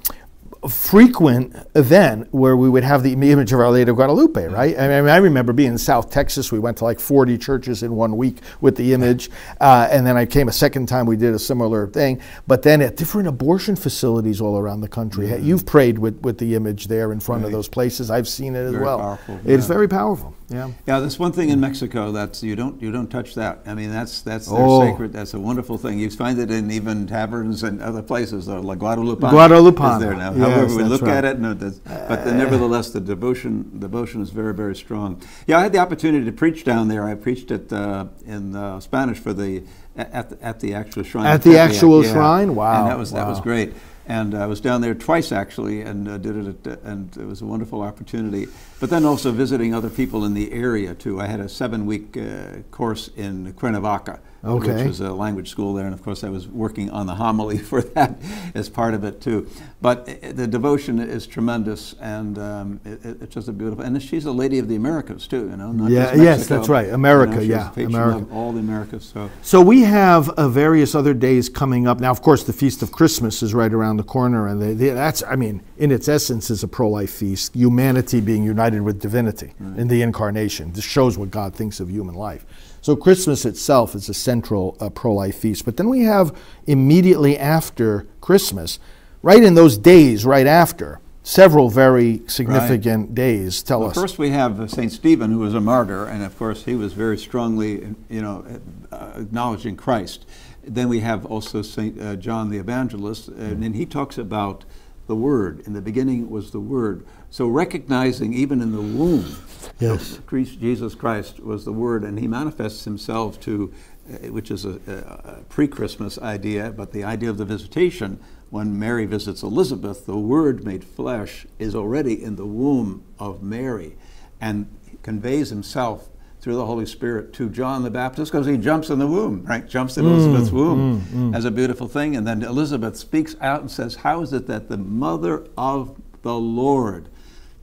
frequent 0.68 1.56
event 1.74 2.28
where 2.30 2.56
we 2.56 2.70
would 2.70 2.84
have 2.84 3.02
the 3.02 3.12
image 3.12 3.52
of 3.52 3.58
Our 3.58 3.72
Lady 3.72 3.90
of 3.90 3.96
Guadalupe, 3.96 4.46
right? 4.46 4.78
I 4.78 4.86
mean, 4.86 5.08
I 5.08 5.16
remember 5.16 5.52
being 5.52 5.72
in 5.72 5.78
South 5.78 6.12
Texas. 6.12 6.52
We 6.52 6.60
went 6.60 6.76
to 6.78 6.84
like 6.84 7.00
40 7.00 7.36
churches 7.38 7.82
in 7.82 7.96
one 7.96 8.16
week 8.16 8.38
with 8.60 8.76
the 8.76 8.94
image. 8.94 9.30
Uh, 9.60 9.88
and 9.90 10.06
then 10.06 10.16
I 10.16 10.26
came 10.26 10.46
a 10.46 10.52
second 10.52 10.86
time, 10.86 11.06
we 11.06 11.16
did 11.16 11.34
a 11.34 11.40
similar 11.40 11.88
thing. 11.88 12.20
But 12.46 12.62
then 12.62 12.82
at 12.82 12.96
different 12.96 13.26
abortion 13.26 13.74
facilities 13.74 14.40
all 14.40 14.58
around 14.58 14.82
the 14.82 14.88
country, 14.88 15.26
mm-hmm. 15.26 15.44
you've 15.44 15.66
prayed 15.66 15.98
with, 15.98 16.20
with 16.20 16.38
the 16.38 16.54
image 16.54 16.86
there 16.86 17.10
in 17.10 17.18
front 17.18 17.42
right. 17.42 17.46
of 17.46 17.52
those 17.52 17.66
places. 17.66 18.12
I've 18.12 18.28
seen 18.28 18.54
it 18.54 18.60
as 18.60 18.72
very 18.72 18.84
well. 18.84 18.98
Powerful. 19.00 19.40
It's 19.44 19.64
yeah. 19.64 19.74
very 19.74 19.88
powerful. 19.88 20.36
Yeah. 20.50 20.70
Yeah, 20.86 21.00
that's 21.00 21.18
one 21.18 21.32
thing 21.32 21.48
in 21.48 21.58
Mexico 21.58 22.12
that's 22.12 22.42
you 22.42 22.54
don't 22.54 22.80
you 22.80 22.92
don't 22.92 23.08
touch 23.08 23.34
that. 23.34 23.62
I 23.66 23.74
mean 23.74 23.90
that's 23.90 24.20
that's 24.22 24.46
their 24.46 24.58
oh. 24.58 24.80
sacred. 24.80 25.12
That's 25.12 25.34
a 25.34 25.40
wonderful 25.40 25.78
thing. 25.78 25.98
You 25.98 26.10
find 26.10 26.38
it 26.38 26.50
in 26.50 26.70
even 26.70 27.06
taverns 27.06 27.62
and 27.62 27.80
other 27.80 28.02
places. 28.02 28.48
Uh, 28.48 28.60
like 28.60 28.78
Guadalupe. 28.78 29.20
Guadalupe 29.20 29.82
is 29.82 30.00
there 30.00 30.14
now. 30.14 30.32
Yes, 30.34 30.38
However 30.38 30.76
we 30.76 30.82
look 30.84 31.02
right. 31.02 31.16
at 31.16 31.24
it, 31.24 31.40
no, 31.40 31.54
but 31.54 32.24
the, 32.24 32.34
nevertheless 32.34 32.90
the 32.90 33.00
devotion 33.00 33.78
devotion 33.78 34.20
is 34.20 34.30
very 34.30 34.54
very 34.54 34.76
strong. 34.76 35.22
Yeah, 35.46 35.58
I 35.58 35.62
had 35.62 35.72
the 35.72 35.78
opportunity 35.78 36.24
to 36.26 36.32
preach 36.32 36.64
down 36.64 36.88
there. 36.88 37.06
I 37.06 37.14
preached 37.14 37.50
it 37.50 37.72
uh, 37.72 38.06
in 38.26 38.54
uh, 38.54 38.80
Spanish 38.80 39.18
for 39.18 39.32
the 39.32 39.62
at 39.96 40.30
the, 40.30 40.44
at 40.44 40.60
the 40.60 40.74
actual 40.74 41.04
shrine. 41.04 41.26
At 41.26 41.42
the 41.42 41.58
actual 41.58 42.04
yeah. 42.04 42.12
shrine, 42.12 42.54
wow. 42.54 42.82
And 42.82 42.90
that 42.90 42.98
was 42.98 43.12
wow. 43.12 43.20
that 43.20 43.28
was 43.28 43.40
great. 43.40 43.74
And 44.06 44.34
I 44.34 44.46
was 44.46 44.60
down 44.60 44.82
there 44.82 44.94
twice 44.94 45.32
actually, 45.32 45.80
and 45.80 46.06
uh, 46.06 46.18
did 46.18 46.36
it, 46.36 46.66
at, 46.66 46.82
and 46.82 47.16
it 47.16 47.26
was 47.26 47.40
a 47.40 47.46
wonderful 47.46 47.80
opportunity. 47.80 48.48
But 48.84 48.90
then 48.90 49.06
also 49.06 49.32
visiting 49.32 49.74
other 49.74 49.88
people 49.88 50.26
in 50.26 50.34
the 50.34 50.52
area 50.52 50.94
too. 50.94 51.18
I 51.18 51.26
had 51.26 51.40
a 51.40 51.48
seven-week 51.48 52.18
uh, 52.18 52.58
course 52.70 53.08
in 53.16 53.54
Cuernavaca, 53.54 54.20
okay. 54.44 54.74
which 54.74 54.86
was 54.86 55.00
a 55.00 55.10
language 55.10 55.48
school 55.48 55.72
there, 55.72 55.86
and 55.86 55.94
of 55.94 56.02
course 56.02 56.22
I 56.22 56.28
was 56.28 56.46
working 56.46 56.90
on 56.90 57.06
the 57.06 57.14
homily 57.14 57.56
for 57.70 57.80
that 57.80 58.20
as 58.54 58.68
part 58.68 58.92
of 58.92 59.02
it 59.02 59.22
too. 59.22 59.48
But 59.80 60.08
uh, 60.08 60.32
the 60.32 60.46
devotion 60.46 60.98
is 60.98 61.26
tremendous, 61.26 61.94
and 61.94 62.38
um, 62.38 62.80
it, 62.84 63.22
it's 63.22 63.34
just 63.34 63.48
a 63.48 63.52
beautiful. 63.52 63.84
And 63.84 64.02
she's 64.02 64.26
a 64.26 64.32
lady 64.32 64.58
of 64.58 64.68
the 64.68 64.76
Americas 64.76 65.26
too, 65.26 65.48
you 65.48 65.56
know. 65.56 65.72
Not 65.72 65.90
yeah, 65.90 66.00
Mexico, 66.00 66.22
yes, 66.22 66.46
that's 66.46 66.68
right, 66.68 66.90
America, 66.90 67.42
you 67.42 67.54
know, 67.54 67.72
yeah, 67.76 67.86
America, 67.86 68.26
all 68.32 68.52
the 68.52 68.60
Americas. 68.60 69.04
So, 69.06 69.30
so 69.40 69.62
we 69.62 69.80
have 69.80 70.28
uh, 70.28 70.48
various 70.48 70.94
other 70.94 71.14
days 71.14 71.48
coming 71.48 71.86
up 71.86 72.00
now. 72.00 72.10
Of 72.10 72.20
course, 72.20 72.44
the 72.44 72.52
Feast 72.52 72.82
of 72.82 72.92
Christmas 72.92 73.42
is 73.42 73.54
right 73.54 73.72
around 73.72 73.96
the 73.96 74.04
corner, 74.04 74.46
and 74.46 74.60
they, 74.60 74.74
they, 74.74 74.90
that's, 74.90 75.22
I 75.22 75.36
mean, 75.36 75.62
in 75.78 75.90
its 75.90 76.06
essence, 76.06 76.50
is 76.50 76.62
a 76.62 76.68
pro-life 76.68 77.10
feast. 77.10 77.54
Humanity 77.54 78.20
being 78.20 78.44
united 78.44 78.73
with 78.82 79.00
divinity 79.00 79.52
right. 79.58 79.78
in 79.78 79.88
the 79.88 80.02
incarnation. 80.02 80.72
This 80.72 80.84
shows 80.84 81.16
what 81.16 81.30
God 81.30 81.54
thinks 81.54 81.80
of 81.80 81.90
human 81.90 82.14
life. 82.14 82.44
So 82.80 82.96
Christmas 82.96 83.44
itself 83.44 83.94
is 83.94 84.08
a 84.08 84.14
central 84.14 84.76
uh, 84.80 84.90
pro-life 84.90 85.36
feast. 85.36 85.64
But 85.64 85.76
then 85.76 85.88
we 85.88 86.02
have 86.02 86.36
immediately 86.66 87.38
after 87.38 88.06
Christmas, 88.20 88.78
right 89.22 89.42
in 89.42 89.54
those 89.54 89.78
days 89.78 90.24
right 90.26 90.46
after, 90.46 91.00
several 91.22 91.70
very 91.70 92.20
significant 92.26 93.08
right. 93.08 93.14
days. 93.14 93.62
Tell 93.62 93.80
well, 93.80 93.88
us. 93.90 93.94
First, 93.96 94.18
we 94.18 94.30
have 94.30 94.60
uh, 94.60 94.66
Saint 94.66 94.92
Stephen, 94.92 95.30
who 95.30 95.38
was 95.38 95.54
a 95.54 95.60
martyr, 95.60 96.04
and 96.04 96.22
of 96.22 96.36
course, 96.38 96.64
he 96.64 96.74
was 96.74 96.92
very 96.92 97.16
strongly, 97.16 97.94
you 98.10 98.20
know, 98.20 98.44
uh, 98.92 99.12
acknowledging 99.16 99.76
Christ. 99.76 100.26
Then 100.62 100.88
we 100.88 101.00
have 101.00 101.24
also 101.24 101.62
Saint 101.62 102.00
uh, 102.00 102.16
John 102.16 102.50
the 102.50 102.58
Evangelist, 102.58 103.28
and, 103.28 103.64
and 103.64 103.74
he 103.74 103.86
talks 103.86 104.18
about 104.18 104.64
the 105.06 105.16
Word. 105.16 105.60
In 105.66 105.72
the 105.72 105.80
beginning 105.80 106.30
was 106.30 106.50
the 106.50 106.60
Word. 106.60 107.06
So 107.30 107.48
recognizing 107.48 108.32
even 108.32 108.60
in 108.60 108.72
the 108.72 108.80
womb, 108.80 109.36
yes, 109.78 110.18
Jesus 110.30 110.94
Christ 110.94 111.40
was 111.40 111.64
the 111.64 111.72
Word, 111.72 112.04
and 112.04 112.18
He 112.18 112.28
manifests 112.28 112.84
Himself 112.84 113.40
to, 113.40 113.72
uh, 114.08 114.28
which 114.28 114.50
is 114.50 114.64
a, 114.64 114.78
a, 115.26 115.42
pre-Christmas 115.48 116.18
idea, 116.18 116.70
but 116.70 116.92
the 116.92 117.04
idea 117.04 117.30
of 117.30 117.38
the 117.38 117.44
visitation. 117.44 118.20
When 118.50 118.78
Mary 118.78 119.04
visits 119.04 119.42
Elizabeth, 119.42 120.06
the 120.06 120.16
Word 120.16 120.64
made 120.64 120.84
flesh 120.84 121.44
is 121.58 121.74
already 121.74 122.22
in 122.22 122.36
the 122.36 122.46
womb 122.46 123.02
of 123.18 123.42
Mary, 123.42 123.96
and 124.40 124.68
conveys 125.02 125.50
Himself 125.50 126.08
through 126.44 126.56
the 126.56 126.66
Holy 126.66 126.86
Spirit 126.86 127.32
to 127.32 127.48
John 127.48 127.82
the 127.82 127.90
Baptist 127.90 128.30
because 128.30 128.46
he 128.46 128.56
jumps 128.56 128.90
in 128.90 129.00
the 129.00 129.06
womb, 129.06 129.44
right? 129.44 129.66
Jumps 129.66 129.96
in 129.96 130.04
mm, 130.04 130.12
Elizabeth's 130.12 130.50
womb 130.52 131.00
mm, 131.00 131.30
mm. 131.30 131.36
as 131.36 131.44
a 131.44 131.50
beautiful 131.50 131.88
thing. 131.88 132.14
And 132.14 132.26
then 132.26 132.42
Elizabeth 132.42 132.96
speaks 132.96 133.34
out 133.40 133.62
and 133.62 133.70
says, 133.70 133.96
How 133.96 134.22
is 134.22 134.32
it 134.32 134.46
that 134.46 134.68
the 134.68 134.76
mother 134.76 135.46
of 135.56 136.00
the 136.22 136.34
Lord 136.34 137.08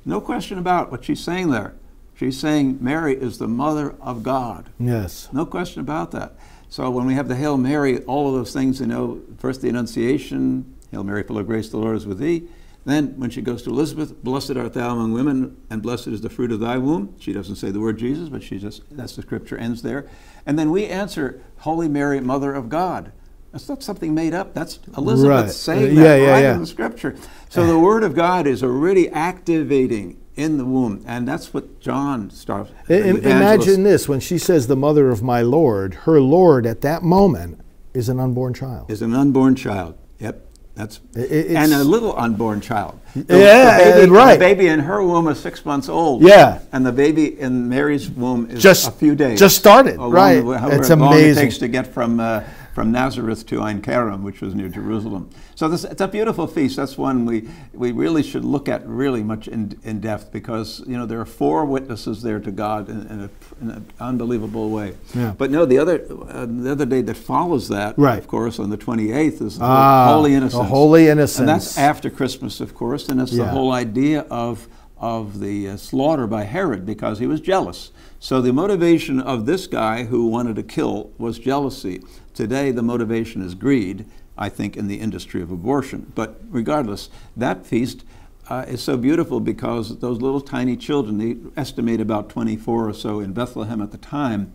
no 0.06 0.20
question 0.20 0.58
about 0.58 0.92
what 0.92 1.06
she's 1.06 1.20
saying 1.20 1.52
there. 1.52 1.76
She's 2.16 2.40
saying 2.40 2.80
Mary 2.82 3.16
is 3.16 3.38
the 3.38 3.48
mother 3.48 3.96
of 4.02 4.24
God. 4.24 4.70
Yes. 4.80 5.30
No 5.32 5.46
question 5.46 5.82
about 5.82 6.12
that. 6.12 6.36
So 6.70 6.90
when 6.90 7.06
we 7.06 7.14
have 7.16 7.28
the 7.28 7.36
Hail 7.36 7.58
Mary, 7.58 8.00
all 8.04 8.30
of 8.30 8.36
those 8.36 8.54
things, 8.54 8.80
you 8.80 8.88
know, 8.88 9.22
first 9.38 9.62
the 9.62 9.70
Annunciation, 9.70 10.76
Hail 10.92 11.04
Mary, 11.04 11.24
full 11.24 11.38
of 11.38 11.48
grace, 11.48 11.70
the 11.70 11.78
Lord 11.78 11.96
is 11.98 12.06
with 12.06 12.20
thee. 12.20 12.48
Then 12.84 13.20
when 13.20 13.30
she 13.30 13.42
goes 13.42 13.62
to 13.64 13.70
Elizabeth, 13.70 14.24
blessed 14.24 14.58
art 14.58 14.74
thou 14.74 14.94
among 14.94 15.14
women, 15.14 15.58
and 15.70 15.82
blessed 15.82 16.08
is 16.08 16.22
the 16.22 16.30
fruit 16.30 16.52
of 16.52 16.60
thy 16.60 16.78
womb. 16.78 17.16
She 17.20 17.32
doesn't 17.32 17.58
say 17.58 17.70
the 17.70 17.80
word 17.80 18.00
Jesus, 18.00 18.30
but 18.30 18.42
she 18.42 18.58
just, 18.58 18.84
that's 18.90 19.16
the 19.16 19.22
scripture 19.22 19.58
ends 19.58 19.84
there. 19.84 20.08
And 20.46 20.58
then 20.58 20.72
we 20.72 20.88
answer, 20.88 21.42
Holy 21.60 21.88
Mary, 21.88 22.20
Mother 22.20 22.54
of 22.54 22.70
God. 22.70 23.12
That's 23.52 23.68
not 23.68 23.84
something 23.84 24.16
made 24.16 24.34
up. 24.34 24.54
That's 24.54 24.80
Elizabeth 24.98 25.46
right. 25.46 25.52
saying 25.52 25.98
uh, 25.98 26.02
that 26.02 26.20
yeah, 26.20 26.32
right 26.32 26.42
yeah. 26.42 26.54
in 26.54 26.62
the 26.62 26.68
scripture. 26.68 27.16
So 27.50 27.68
the 27.68 27.78
Word 27.78 28.04
of 28.04 28.16
God 28.16 28.48
is 28.48 28.64
already 28.64 29.10
activating 29.10 30.18
in 30.36 30.58
the 30.58 30.64
womb, 30.66 31.04
and 31.06 31.28
that's 31.28 31.54
what 31.54 31.82
John 31.82 32.30
starts. 32.30 32.72
imagine 32.88 33.84
this: 33.84 34.08
when 34.08 34.22
she 34.22 34.38
says, 34.38 34.68
"The 34.68 34.78
mother 34.78 35.10
of 35.10 35.22
my 35.22 35.42
Lord," 35.42 35.94
her 36.06 36.22
Lord 36.22 36.66
at 36.66 36.80
that 36.82 37.04
moment 37.04 37.60
is 37.94 38.08
an 38.08 38.22
unborn 38.22 38.54
child. 38.54 38.90
Is 38.90 39.02
an 39.02 39.14
unborn 39.14 39.56
child. 39.56 39.98
Yep. 40.20 40.48
That's 40.82 41.00
and 41.16 41.74
a 41.74 41.84
little 41.84 42.18
unborn 42.18 42.60
child. 42.60 43.00
The, 43.16 43.38
yeah, 43.38 43.78
the 43.78 44.00
baby, 44.00 44.12
right. 44.12 44.34
The 44.34 44.40
baby 44.40 44.68
in 44.68 44.80
her 44.80 45.04
womb 45.04 45.28
is 45.28 45.40
six 45.40 45.64
months 45.64 45.88
old. 45.88 46.24
Yeah, 46.24 46.60
and 46.72 46.84
the 46.84 46.92
baby 46.92 47.40
in 47.40 47.70
Mary's 47.70 48.10
womb 48.10 48.50
is 48.50 48.64
just 48.64 48.88
a 48.88 48.92
few 48.92 49.14
days. 49.14 49.38
Just 49.38 49.58
started. 49.58 49.98
Right. 50.00 50.42
it's 50.74 50.90
amazing. 50.90 51.44
it 51.44 51.46
takes 51.46 51.60
to 51.60 51.68
get 51.68 51.86
from 51.86 52.20
uh, 52.20 52.42
from 52.74 52.92
Nazareth 52.92 53.46
to 53.48 53.62
Ein 53.62 53.82
Kerem, 53.82 54.22
which 54.22 54.42
was 54.42 54.56
near 54.56 54.70
Jerusalem. 54.70 55.30
So 55.56 55.68
this, 55.68 55.84
it's 55.84 56.02
a 56.02 56.08
beautiful 56.08 56.48
feast. 56.48 56.78
That's 56.78 56.98
one 56.98 57.26
we, 57.26 57.50
we 57.74 57.92
really 57.92 58.24
should 58.24 58.46
look 58.46 58.70
at 58.70 58.88
really 58.88 59.24
much 59.24 59.48
in, 59.48 59.80
in 59.84 60.00
depth 60.00 60.32
because 60.32 60.82
you 60.88 60.98
know 60.98 61.06
there 61.06 61.20
are 61.20 61.26
four 61.26 61.66
witnesses 61.66 62.22
there 62.22 62.40
to 62.40 62.52
God 62.52 62.90
in, 62.90 63.08
in, 63.08 63.20
a, 63.22 63.30
in 63.62 63.70
an 63.72 63.86
unbelievable 64.00 64.70
way. 64.70 64.96
Yeah. 65.14 65.34
But 65.38 65.52
no, 65.52 65.66
the 65.66 65.78
other 65.78 66.06
uh, 66.30 66.46
the 66.46 66.72
other 66.72 66.86
day 66.86 67.02
that 67.02 67.18
follows 67.18 67.68
that, 67.70 67.98
right. 67.98 68.20
of 68.20 68.28
course, 68.28 68.60
on 68.60 68.70
the 68.70 68.78
28th 68.78 69.42
is 69.42 69.60
ah, 69.62 70.08
Holy 70.14 70.34
Innocents. 70.34 70.56
The 70.56 70.64
Holy 70.64 71.08
Innocents. 71.08 71.40
And 71.40 71.50
that's 71.50 71.78
after 71.78 72.10
Christmas, 72.10 72.62
of 72.62 72.74
course, 72.74 73.10
and 73.10 73.22
it's 73.22 73.34
yeah. 73.34 73.46
the 73.46 73.50
whole 73.50 73.72
idea 73.72 74.22
of 74.30 74.68
of 75.02 75.40
the 75.40 75.68
uh, 75.68 75.78
slaughter 75.78 76.28
by 76.28 76.44
Herod 76.44 76.86
because 76.86 77.18
he 77.20 77.26
was 77.26 77.42
jealous. 77.42 77.92
So 78.20 78.40
the 78.40 78.54
motivation 78.54 79.20
of 79.20 79.48
this 79.48 79.66
guy 79.66 80.04
who 80.04 80.28
wanted 80.28 80.56
to 80.58 80.64
kill 80.64 81.12
was 81.18 81.40
jealousy. 81.40 82.04
Today, 82.36 82.72
the 82.72 82.84
motivation 82.84 83.42
is 83.42 83.56
greed, 83.56 84.06
I 84.38 84.48
think, 84.48 84.78
in 84.78 84.88
the 84.88 85.00
industry 85.00 85.42
of 85.42 85.52
abortion. 85.52 86.12
But 86.14 86.40
regardless, 86.50 87.10
that 87.36 87.66
feast 87.66 88.06
uh, 88.48 88.66
is 88.68 88.84
so 88.84 88.96
beautiful 88.96 89.40
because 89.40 89.98
those 90.00 90.22
little 90.22 90.40
tiny 90.40 90.78
children, 90.78 91.18
they 91.18 91.38
estimate 91.60 92.00
about 92.00 92.30
24 92.30 92.90
or 92.90 92.94
so 92.94 93.20
in 93.20 93.34
Bethlehem 93.34 93.82
at 93.82 93.92
the 93.92 93.98
time, 93.98 94.54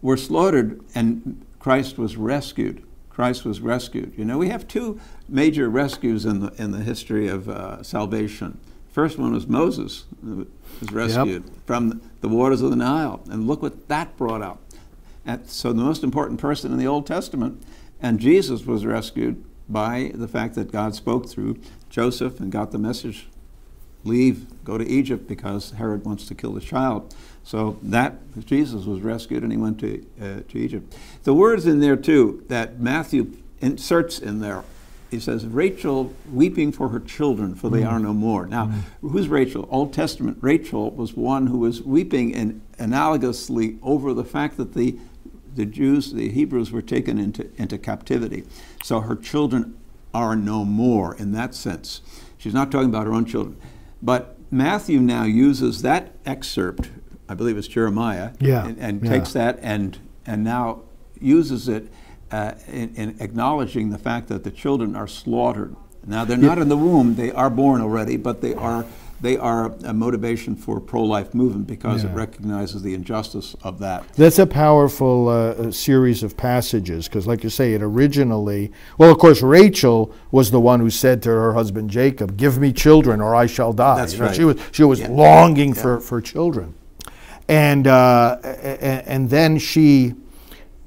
were 0.00 0.16
slaughtered 0.16 0.80
and 0.94 1.44
Christ 1.58 1.98
was 1.98 2.16
rescued. 2.16 2.82
Christ 3.10 3.44
was 3.44 3.60
rescued. 3.60 4.14
You 4.16 4.24
know, 4.24 4.38
we 4.38 4.48
have 4.48 4.66
two 4.66 4.98
major 5.28 5.68
rescues 5.68 6.24
in 6.24 6.40
the, 6.40 6.52
in 6.56 6.70
the 6.70 6.80
history 6.80 7.28
of 7.28 7.46
uh, 7.46 7.82
salvation. 7.82 8.58
First 8.92 9.18
one 9.18 9.32
was 9.32 9.46
Moses, 9.46 10.04
who 10.22 10.46
was 10.80 10.92
rescued 10.92 11.44
yep. 11.44 11.66
from 11.66 12.02
the 12.20 12.28
waters 12.28 12.62
of 12.62 12.70
the 12.70 12.76
Nile. 12.76 13.22
And 13.30 13.46
look 13.46 13.62
what 13.62 13.88
that 13.88 14.16
brought 14.16 14.42
out 14.42 14.60
so 15.44 15.72
the 15.72 15.82
most 15.82 16.02
important 16.02 16.40
person 16.40 16.72
in 16.72 16.78
the 16.78 16.86
Old 16.86 17.06
Testament. 17.06 17.62
And 18.00 18.18
Jesus 18.18 18.66
was 18.66 18.84
rescued 18.84 19.44
by 19.68 20.10
the 20.14 20.28
fact 20.28 20.54
that 20.56 20.72
God 20.72 20.94
spoke 20.94 21.28
through 21.28 21.58
Joseph 21.88 22.40
and 22.40 22.50
got 22.50 22.72
the 22.72 22.78
message 22.78 23.28
leave, 24.04 24.46
go 24.64 24.76
to 24.76 24.86
Egypt 24.86 25.28
because 25.28 25.70
Herod 25.72 26.04
wants 26.04 26.26
to 26.26 26.34
kill 26.34 26.52
the 26.52 26.60
child. 26.60 27.14
So 27.44 27.78
that 27.82 28.18
Jesus 28.44 28.84
was 28.84 29.00
rescued 29.00 29.42
and 29.42 29.52
he 29.52 29.58
went 29.58 29.78
to, 29.80 30.04
uh, 30.20 30.40
to 30.48 30.58
Egypt. 30.58 30.96
The 31.22 31.34
words 31.34 31.66
in 31.66 31.80
there 31.80 31.96
too 31.96 32.44
that 32.48 32.80
Matthew 32.80 33.32
inserts 33.60 34.18
in 34.18 34.40
there. 34.40 34.64
He 35.12 35.20
says, 35.20 35.44
Rachel 35.44 36.14
weeping 36.32 36.72
for 36.72 36.88
her 36.88 36.98
children, 36.98 37.54
for 37.54 37.68
they 37.68 37.82
mm. 37.82 37.92
are 37.92 37.98
no 37.98 38.14
more. 38.14 38.46
Now, 38.46 38.66
mm. 38.66 38.80
who's 39.02 39.28
Rachel? 39.28 39.68
Old 39.70 39.92
Testament 39.92 40.38
Rachel 40.40 40.90
was 40.90 41.12
one 41.12 41.48
who 41.48 41.58
was 41.58 41.82
weeping 41.82 42.30
in, 42.30 42.62
analogously 42.78 43.78
over 43.82 44.14
the 44.14 44.24
fact 44.24 44.56
that 44.56 44.72
the, 44.72 44.98
the 45.54 45.66
Jews, 45.66 46.14
the 46.14 46.30
Hebrews, 46.30 46.72
were 46.72 46.80
taken 46.80 47.18
into, 47.18 47.50
into 47.56 47.76
captivity. 47.76 48.44
So 48.82 49.00
her 49.00 49.14
children 49.14 49.78
are 50.14 50.34
no 50.34 50.64
more 50.64 51.14
in 51.14 51.32
that 51.32 51.54
sense. 51.54 52.00
She's 52.38 52.54
not 52.54 52.72
talking 52.72 52.88
about 52.88 53.06
her 53.06 53.12
own 53.12 53.26
children. 53.26 53.60
But 54.00 54.38
Matthew 54.50 54.98
now 54.98 55.24
uses 55.24 55.82
that 55.82 56.14
excerpt, 56.24 56.88
I 57.28 57.34
believe 57.34 57.58
it's 57.58 57.68
Jeremiah, 57.68 58.32
yeah, 58.40 58.66
and, 58.66 58.78
and 58.78 59.02
yeah. 59.02 59.10
takes 59.10 59.34
that 59.34 59.58
and, 59.60 59.98
and 60.24 60.42
now 60.42 60.84
uses 61.20 61.68
it 61.68 61.88
uh, 62.32 62.54
in, 62.66 62.94
in, 62.96 63.16
acknowledging 63.20 63.90
the 63.90 63.98
fact 63.98 64.28
that 64.28 64.42
the 64.42 64.50
children 64.50 64.96
are 64.96 65.06
slaughtered. 65.06 65.76
Now, 66.04 66.24
they're 66.24 66.36
not 66.36 66.58
in 66.58 66.68
the 66.68 66.76
womb, 66.76 67.14
they 67.14 67.30
are 67.30 67.50
born 67.50 67.80
already, 67.80 68.16
but 68.16 68.40
they 68.40 68.54
are 68.54 68.84
they 69.22 69.36
are 69.36 69.72
a 69.84 69.94
motivation 69.94 70.56
for 70.56 70.80
pro-life 70.80 71.32
movement 71.32 71.68
because 71.68 72.02
yeah. 72.02 72.10
it 72.10 72.14
recognizes 72.14 72.82
the 72.82 72.92
injustice 72.92 73.54
of 73.62 73.78
that. 73.78 74.04
That's 74.14 74.40
a 74.40 74.46
powerful 74.46 75.28
uh, 75.28 75.70
series 75.70 76.24
of 76.24 76.36
passages 76.36 77.06
because, 77.06 77.24
like 77.24 77.44
you 77.44 77.50
say, 77.50 77.72
it 77.72 77.82
originally. 77.82 78.72
Well, 78.98 79.12
of 79.12 79.18
course, 79.18 79.40
Rachel 79.40 80.12
was 80.32 80.50
the 80.50 80.60
one 80.60 80.80
who 80.80 80.90
said 80.90 81.22
to 81.22 81.30
her 81.30 81.52
husband 81.54 81.88
Jacob, 81.88 82.36
"Give 82.36 82.58
me 82.58 82.72
children, 82.72 83.20
or 83.20 83.34
I 83.34 83.46
shall 83.46 83.72
die." 83.72 83.96
That's 83.96 84.16
right. 84.16 84.34
She 84.34 84.44
was 84.44 84.60
she 84.72 84.82
was 84.82 85.00
yeah. 85.00 85.08
longing 85.08 85.74
yeah. 85.74 85.82
for 85.82 86.00
for 86.00 86.20
children, 86.20 86.74
and 87.48 87.86
uh, 87.86 88.38
and 88.42 89.30
then 89.30 89.58
she. 89.58 90.14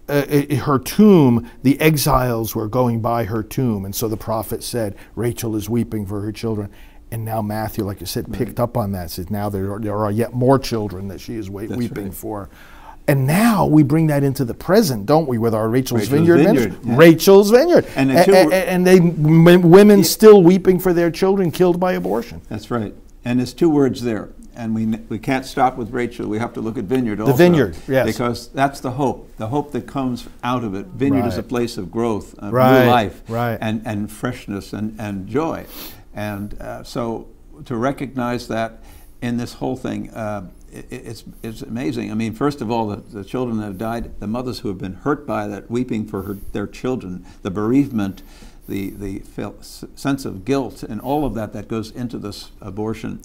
Uh, 0.07 0.55
her 0.57 0.77
tomb, 0.77 1.49
the 1.63 1.81
exiles 1.81 2.53
were 2.53 2.67
going 2.67 3.01
by 3.01 3.23
her 3.23 3.41
tomb, 3.41 3.85
and 3.85 3.95
so 3.95 4.07
the 4.07 4.17
prophet 4.17 4.63
said, 4.63 4.95
Rachel 5.15 5.55
is 5.55 5.67
weeping 5.67 6.05
for 6.05 6.21
her 6.21 6.31
children. 6.31 6.69
And 7.11 7.23
now 7.23 7.41
Matthew, 7.41 7.83
like 7.85 8.01
you 8.01 8.05
said, 8.05 8.31
picked 8.31 8.59
right. 8.59 8.63
up 8.63 8.77
on 8.77 8.91
that. 8.91 9.11
Says 9.11 9.29
now 9.29 9.49
there 9.49 9.73
are, 9.73 9.79
there 9.79 9.95
are 9.95 10.11
yet 10.11 10.33
more 10.33 10.59
children 10.59 11.07
that 11.07 11.21
she 11.21 11.35
is 11.35 11.49
weeping 11.49 12.05
right. 12.05 12.13
for. 12.13 12.49
And 13.07 13.27
now 13.27 13.67
we 13.67 13.83
bring 13.83 14.07
that 14.07 14.23
into 14.23 14.43
the 14.43 14.55
present, 14.55 15.05
don't 15.05 15.27
we, 15.27 15.37
with 15.37 15.53
our 15.53 15.69
Rachel's, 15.69 16.09
Rachel's 16.09 16.27
Vineyard, 16.27 16.37
Vineyard 16.43 16.77
yeah. 16.83 16.97
Rachel's 16.97 17.51
Vineyard. 17.51 17.85
And, 17.95 18.09
the 18.09 18.15
and, 18.15 18.53
and 18.53 18.87
they 18.87 18.99
women 18.99 19.99
yeah. 19.99 20.05
still 20.05 20.41
weeping 20.41 20.79
for 20.79 20.91
their 20.91 21.11
children 21.11 21.51
killed 21.51 21.79
by 21.79 21.93
abortion. 21.93 22.41
That's 22.49 22.71
right. 22.71 22.93
And 23.23 23.39
there's 23.39 23.53
two 23.53 23.69
words 23.69 24.01
there. 24.01 24.29
And 24.55 24.73
we, 24.73 24.85
we 24.85 25.19
can't 25.19 25.45
stop 25.45 25.75
with 25.75 25.91
Rachel. 25.91 26.27
We 26.27 26.39
have 26.39 26.53
to 26.53 26.61
look 26.61 26.77
at 26.77 26.85
Vineyard 26.85 27.19
also. 27.19 27.33
The 27.33 27.37
Vineyard, 27.37 27.77
yes. 27.87 28.05
Because 28.05 28.47
that's 28.49 28.79
the 28.79 28.91
hope, 28.91 29.35
the 29.37 29.47
hope 29.47 29.71
that 29.73 29.85
comes 29.85 30.27
out 30.43 30.63
of 30.63 30.73
it. 30.75 30.85
Vineyard 30.87 31.21
right. 31.21 31.27
is 31.27 31.37
a 31.37 31.43
place 31.43 31.77
of 31.77 31.91
growth, 31.91 32.37
of 32.39 32.53
right. 32.53 32.85
new 32.85 32.89
life, 32.89 33.21
right. 33.27 33.57
and, 33.59 33.85
and 33.85 34.11
freshness 34.11 34.73
and, 34.73 34.99
and 34.99 35.27
joy. 35.27 35.65
And 36.13 36.59
uh, 36.61 36.83
so 36.83 37.27
to 37.65 37.75
recognize 37.75 38.47
that 38.47 38.79
in 39.21 39.37
this 39.37 39.53
whole 39.53 39.75
thing, 39.75 40.09
uh, 40.11 40.49
it, 40.71 40.87
it's, 40.89 41.23
it's 41.41 41.61
amazing. 41.61 42.11
I 42.11 42.13
mean, 42.13 42.33
first 42.33 42.61
of 42.61 42.69
all, 42.69 42.87
the, 42.87 42.97
the, 42.97 43.23
children 43.23 43.57
that 43.57 43.65
have 43.65 43.77
died, 43.77 44.19
the 44.19 44.27
mothers 44.27 44.59
who 44.59 44.67
have 44.69 44.77
been 44.77 44.95
hurt 44.95 45.25
by 45.25 45.47
that, 45.47 45.69
weeping 45.69 46.07
for 46.07 46.23
her, 46.23 46.33
their 46.33 46.67
children, 46.67 47.25
the 47.41 47.51
bereavement, 47.51 48.21
the, 48.67 48.89
the 48.91 49.21
sense 49.61 50.25
of 50.25 50.43
guilt, 50.43 50.83
and 50.83 50.99
all 51.01 51.25
of 51.25 51.33
that 51.35 51.53
that 51.53 51.67
goes 51.67 51.91
into 51.91 52.17
this 52.17 52.51
abortion 52.61 53.21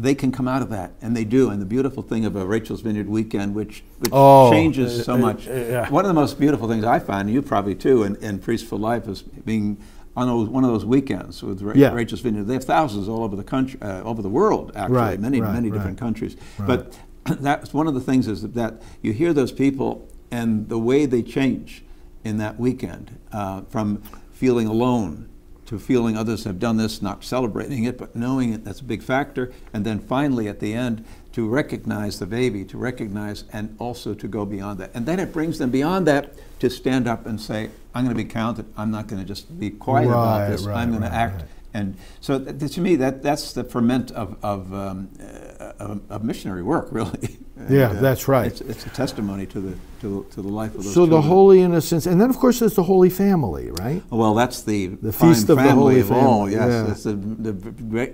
they 0.00 0.14
can 0.14 0.32
come 0.32 0.48
out 0.48 0.62
of 0.62 0.70
that, 0.70 0.92
and 1.02 1.14
they 1.14 1.24
do. 1.24 1.50
And 1.50 1.60
the 1.60 1.66
beautiful 1.66 2.02
thing 2.02 2.24
of 2.24 2.34
a 2.34 2.46
Rachel's 2.46 2.80
Vineyard 2.80 3.08
weekend, 3.08 3.54
which, 3.54 3.82
which 3.98 4.10
oh, 4.12 4.50
changes 4.50 5.04
so 5.04 5.14
uh, 5.14 5.18
much. 5.18 5.46
Uh, 5.46 5.52
yeah. 5.52 5.90
One 5.90 6.04
of 6.04 6.08
the 6.08 6.14
most 6.14 6.40
beautiful 6.40 6.68
things 6.68 6.84
I 6.84 6.98
find, 6.98 7.28
and 7.28 7.30
you 7.30 7.42
probably 7.42 7.74
too, 7.74 8.04
in, 8.04 8.16
in 8.16 8.38
Priest 8.38 8.66
for 8.66 8.78
Life, 8.78 9.06
is 9.08 9.22
being 9.22 9.76
on 10.16 10.26
those, 10.26 10.48
one 10.48 10.64
of 10.64 10.70
those 10.70 10.84
weekends 10.84 11.42
with 11.42 11.60
Ra- 11.62 11.74
yeah. 11.76 11.92
Rachel's 11.92 12.20
Vineyard. 12.20 12.44
They 12.44 12.54
have 12.54 12.64
thousands 12.64 13.08
all 13.08 13.22
over 13.22 13.36
the 13.36 13.44
country, 13.44 13.80
uh, 13.82 14.02
over 14.02 14.22
the 14.22 14.28
world, 14.28 14.72
actually, 14.74 14.96
right, 14.96 15.20
many, 15.20 15.40
right, 15.40 15.52
many 15.52 15.70
right. 15.70 15.76
different 15.76 15.98
countries. 15.98 16.36
But 16.58 16.98
that's 17.24 17.74
one 17.74 17.86
of 17.86 17.94
the 17.94 18.00
things 18.00 18.26
is 18.26 18.42
that, 18.42 18.54
that, 18.54 18.82
you 19.02 19.12
hear 19.12 19.32
those 19.32 19.52
people 19.52 20.08
and 20.30 20.68
the 20.68 20.78
way 20.78 21.06
they 21.06 21.22
change 21.22 21.84
in 22.24 22.38
that 22.38 22.58
weekend 22.58 23.18
uh, 23.32 23.62
from 23.62 24.02
feeling 24.32 24.66
alone 24.66 25.29
to 25.70 25.78
feeling 25.78 26.16
others 26.16 26.42
have 26.42 26.58
done 26.58 26.78
this, 26.78 27.00
not 27.00 27.22
celebrating 27.22 27.84
it, 27.84 27.96
but 27.96 28.16
knowing 28.16 28.52
it, 28.52 28.64
that's 28.64 28.80
a 28.80 28.84
big 28.84 29.04
factor. 29.04 29.52
And 29.72 29.86
then 29.86 30.00
finally, 30.00 30.48
at 30.48 30.58
the 30.58 30.74
end, 30.74 31.04
to 31.30 31.48
recognize 31.48 32.18
the 32.18 32.26
baby, 32.26 32.64
to 32.64 32.76
recognize 32.76 33.44
and 33.52 33.76
also 33.78 34.12
to 34.12 34.26
go 34.26 34.44
beyond 34.44 34.80
that. 34.80 34.90
And 34.94 35.06
then 35.06 35.20
it 35.20 35.32
brings 35.32 35.58
them 35.58 35.70
beyond 35.70 36.08
that 36.08 36.34
to 36.58 36.68
stand 36.68 37.06
up 37.06 37.24
and 37.24 37.40
say, 37.40 37.70
I'm 37.94 38.04
going 38.04 38.16
to 38.16 38.20
be 38.20 38.28
counted. 38.28 38.66
I'm 38.76 38.90
not 38.90 39.06
going 39.06 39.22
to 39.22 39.28
just 39.28 39.60
be 39.60 39.70
quiet 39.70 40.08
right, 40.08 40.12
about 40.12 40.50
this. 40.50 40.62
Right, 40.62 40.76
I'm 40.76 40.90
going 40.90 41.02
right, 41.02 41.08
to 41.08 41.14
act. 41.14 41.44
And 41.72 41.96
so 42.20 42.40
th- 42.40 42.74
to 42.74 42.80
me, 42.80 42.96
that, 42.96 43.22
that's 43.22 43.52
the 43.52 43.62
ferment 43.62 44.10
of, 44.10 44.44
of, 44.44 44.74
um, 44.74 45.08
uh, 45.20 45.98
of 46.08 46.24
missionary 46.24 46.64
work, 46.64 46.88
really. 46.90 47.38
And, 47.70 47.78
yeah, 47.78 47.90
uh, 47.90 48.00
that's 48.00 48.28
right. 48.28 48.46
It's, 48.46 48.60
it's, 48.60 48.86
a 48.86 48.90
testimony 48.90 49.46
to 49.46 49.60
the, 49.60 49.78
to, 50.00 50.26
to 50.30 50.42
the 50.42 50.48
life 50.48 50.74
of 50.74 50.84
those 50.84 50.94
So 50.94 51.06
children. 51.06 51.22
the 51.22 51.28
Holy 51.28 51.62
Innocents, 51.62 52.06
and 52.06 52.20
then 52.20 52.30
of 52.30 52.36
course 52.36 52.58
there's 52.58 52.74
the 52.74 52.82
Holy 52.82 53.10
Family, 53.10 53.70
right? 53.70 54.02
Well, 54.10 54.34
that's 54.34 54.62
the, 54.62 54.86
the 54.86 55.12
feast 55.12 55.48
of 55.48 55.56
the 55.56 55.72
Holy 55.72 56.00
of 56.00 56.08
Family. 56.08 56.22
All, 56.24 56.50
yes, 56.50 56.68
yeah. 56.68 56.90
it's 56.90 57.04
the, 57.04 57.12
the 57.12 57.52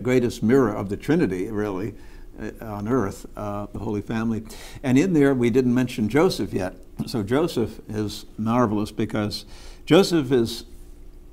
greatest 0.03 0.43
mirror 0.43 0.75
of 0.75 0.89
the 0.89 0.97
Trinity, 0.97 1.51
really. 1.51 1.95
Uh, 2.39 2.51
on 2.67 2.87
earth, 2.87 3.25
uh, 3.35 3.67
the 3.73 3.79
Holy 3.79 4.03
Family. 4.03 4.45
And 4.83 4.99
in 4.99 5.15
there, 5.15 5.33
we 5.33 5.49
didn't 5.49 5.73
mention 5.73 6.11
Joseph 6.11 6.53
yet. 6.53 6.75
So 7.07 7.23
Joseph 7.23 7.81
is 7.89 8.27
marvelous 8.37 8.91
because 8.93 9.47
Joseph 9.87 10.31
is, 10.31 10.65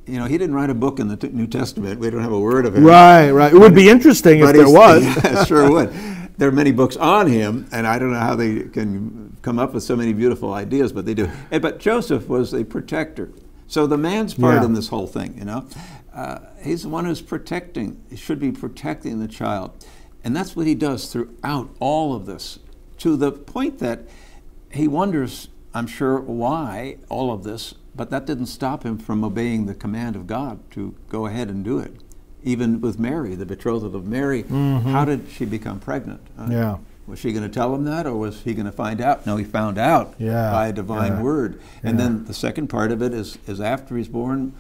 you 0.06 0.18
know, 0.18 0.26
he 0.26 0.38
didn't 0.38 0.56
write 0.56 0.70
a 0.70 0.74
book 0.74 1.00
in 1.00 1.10
the 1.10 1.18
New 1.28 1.48
Testament. 1.48 2.00
We 2.00 2.10
don't 2.10 2.22
have 2.22 2.32
a 2.32 2.40
word 2.40 2.66
of 2.66 2.78
him. 2.78 2.86
Right, 2.86 3.32
right. 3.32 3.52
It 3.52 3.58
would 3.58 3.76
be 3.76 3.90
interesting 3.90 4.40
if 4.40 4.54
there 4.54 4.70
was. 4.70 5.04
yeah, 5.24 5.44
sure 5.44 5.70
would. 5.70 5.90
There 6.38 6.50
are 6.50 6.54
many 6.54 6.72
books 6.72 6.98
on 6.98 7.28
him, 7.28 7.68
and 7.72 7.86
I 7.86 8.00
don't 8.00 8.12
know 8.12 8.20
how 8.20 8.36
they 8.36 8.62
can 8.62 9.38
come 9.42 9.60
up 9.60 9.74
with 9.74 9.84
so 9.84 9.96
many 9.96 10.14
beautiful 10.14 10.54
ideas, 10.54 10.92
but 10.92 11.06
they 11.06 11.14
do. 11.14 11.30
But 11.52 11.80
Joseph 11.80 12.28
was 12.28 12.54
a 12.54 12.64
protector. 12.64 13.32
So 13.68 13.88
the 13.88 13.98
man's 13.98 14.34
part 14.34 14.56
yeah. 14.56 14.66
in 14.66 14.74
this 14.74 14.88
whole 14.88 15.08
thing, 15.08 15.38
you 15.38 15.46
know, 15.46 15.68
uh, 16.14 16.40
he's 16.62 16.84
the 16.84 16.90
one 16.90 17.06
who's 17.06 17.22
protecting. 17.22 18.04
He 18.10 18.16
should 18.16 18.40
be 18.40 18.52
protecting 18.52 19.20
the 19.20 19.28
child. 19.28 19.86
And 20.24 20.36
that's 20.36 20.56
what 20.56 20.68
he 20.68 20.76
does 20.76 21.12
throughout 21.12 21.70
all 21.80 22.14
of 22.16 22.26
this, 22.26 22.60
to 23.00 23.16
the 23.16 23.32
point 23.32 23.80
that 23.80 24.08
he 24.72 24.88
wonders, 24.88 25.50
I'm 25.74 25.88
sure, 25.88 26.20
why 26.20 26.98
all 27.10 27.32
of 27.32 27.44
this, 27.44 27.76
but 27.96 28.10
that 28.10 28.26
didn't 28.26 28.48
stop 28.48 28.84
him 28.84 28.98
from 28.98 29.24
obeying 29.24 29.66
the 29.66 29.76
command 29.76 30.16
of 30.16 30.26
God 30.26 30.60
to 30.72 30.96
go 31.10 31.26
ahead 31.26 31.50
and 31.50 31.64
do 31.64 31.78
it. 31.80 31.96
Even 32.44 32.82
with 32.82 33.00
Mary, 33.00 33.36
the 33.36 33.46
betrothal 33.46 33.96
of 33.96 34.06
Mary, 34.06 34.44
mm-hmm. 34.44 34.90
how 34.90 35.06
did 35.06 35.28
she 35.30 35.46
become 35.46 35.80
pregnant? 35.80 36.22
Uh, 36.38 36.48
yeah. 36.50 36.78
Was 37.06 37.20
she 37.20 37.34
going 37.34 37.44
to 37.44 37.54
tell 37.54 37.76
him 37.76 37.84
that, 37.84 38.06
or 38.08 38.16
was 38.16 38.42
he 38.42 38.54
going 38.54 38.66
to 38.66 38.72
find 38.72 39.02
out? 39.02 39.26
No, 39.26 39.36
he 39.36 39.44
found 39.44 39.78
out 39.78 40.16
yeah. 40.18 40.52
by 40.52 40.68
a 40.68 40.74
divine 40.74 41.14
yeah. 41.14 41.22
word. 41.22 41.60
And 41.84 41.98
yeah. 41.98 42.06
then 42.06 42.26
the 42.26 42.34
second 42.34 42.68
part 42.68 42.92
of 42.92 43.02
it 43.02 43.14
is, 43.14 43.38
is 43.46 43.60
after 43.60 43.98
he's 43.98 44.08
born, 44.08 44.54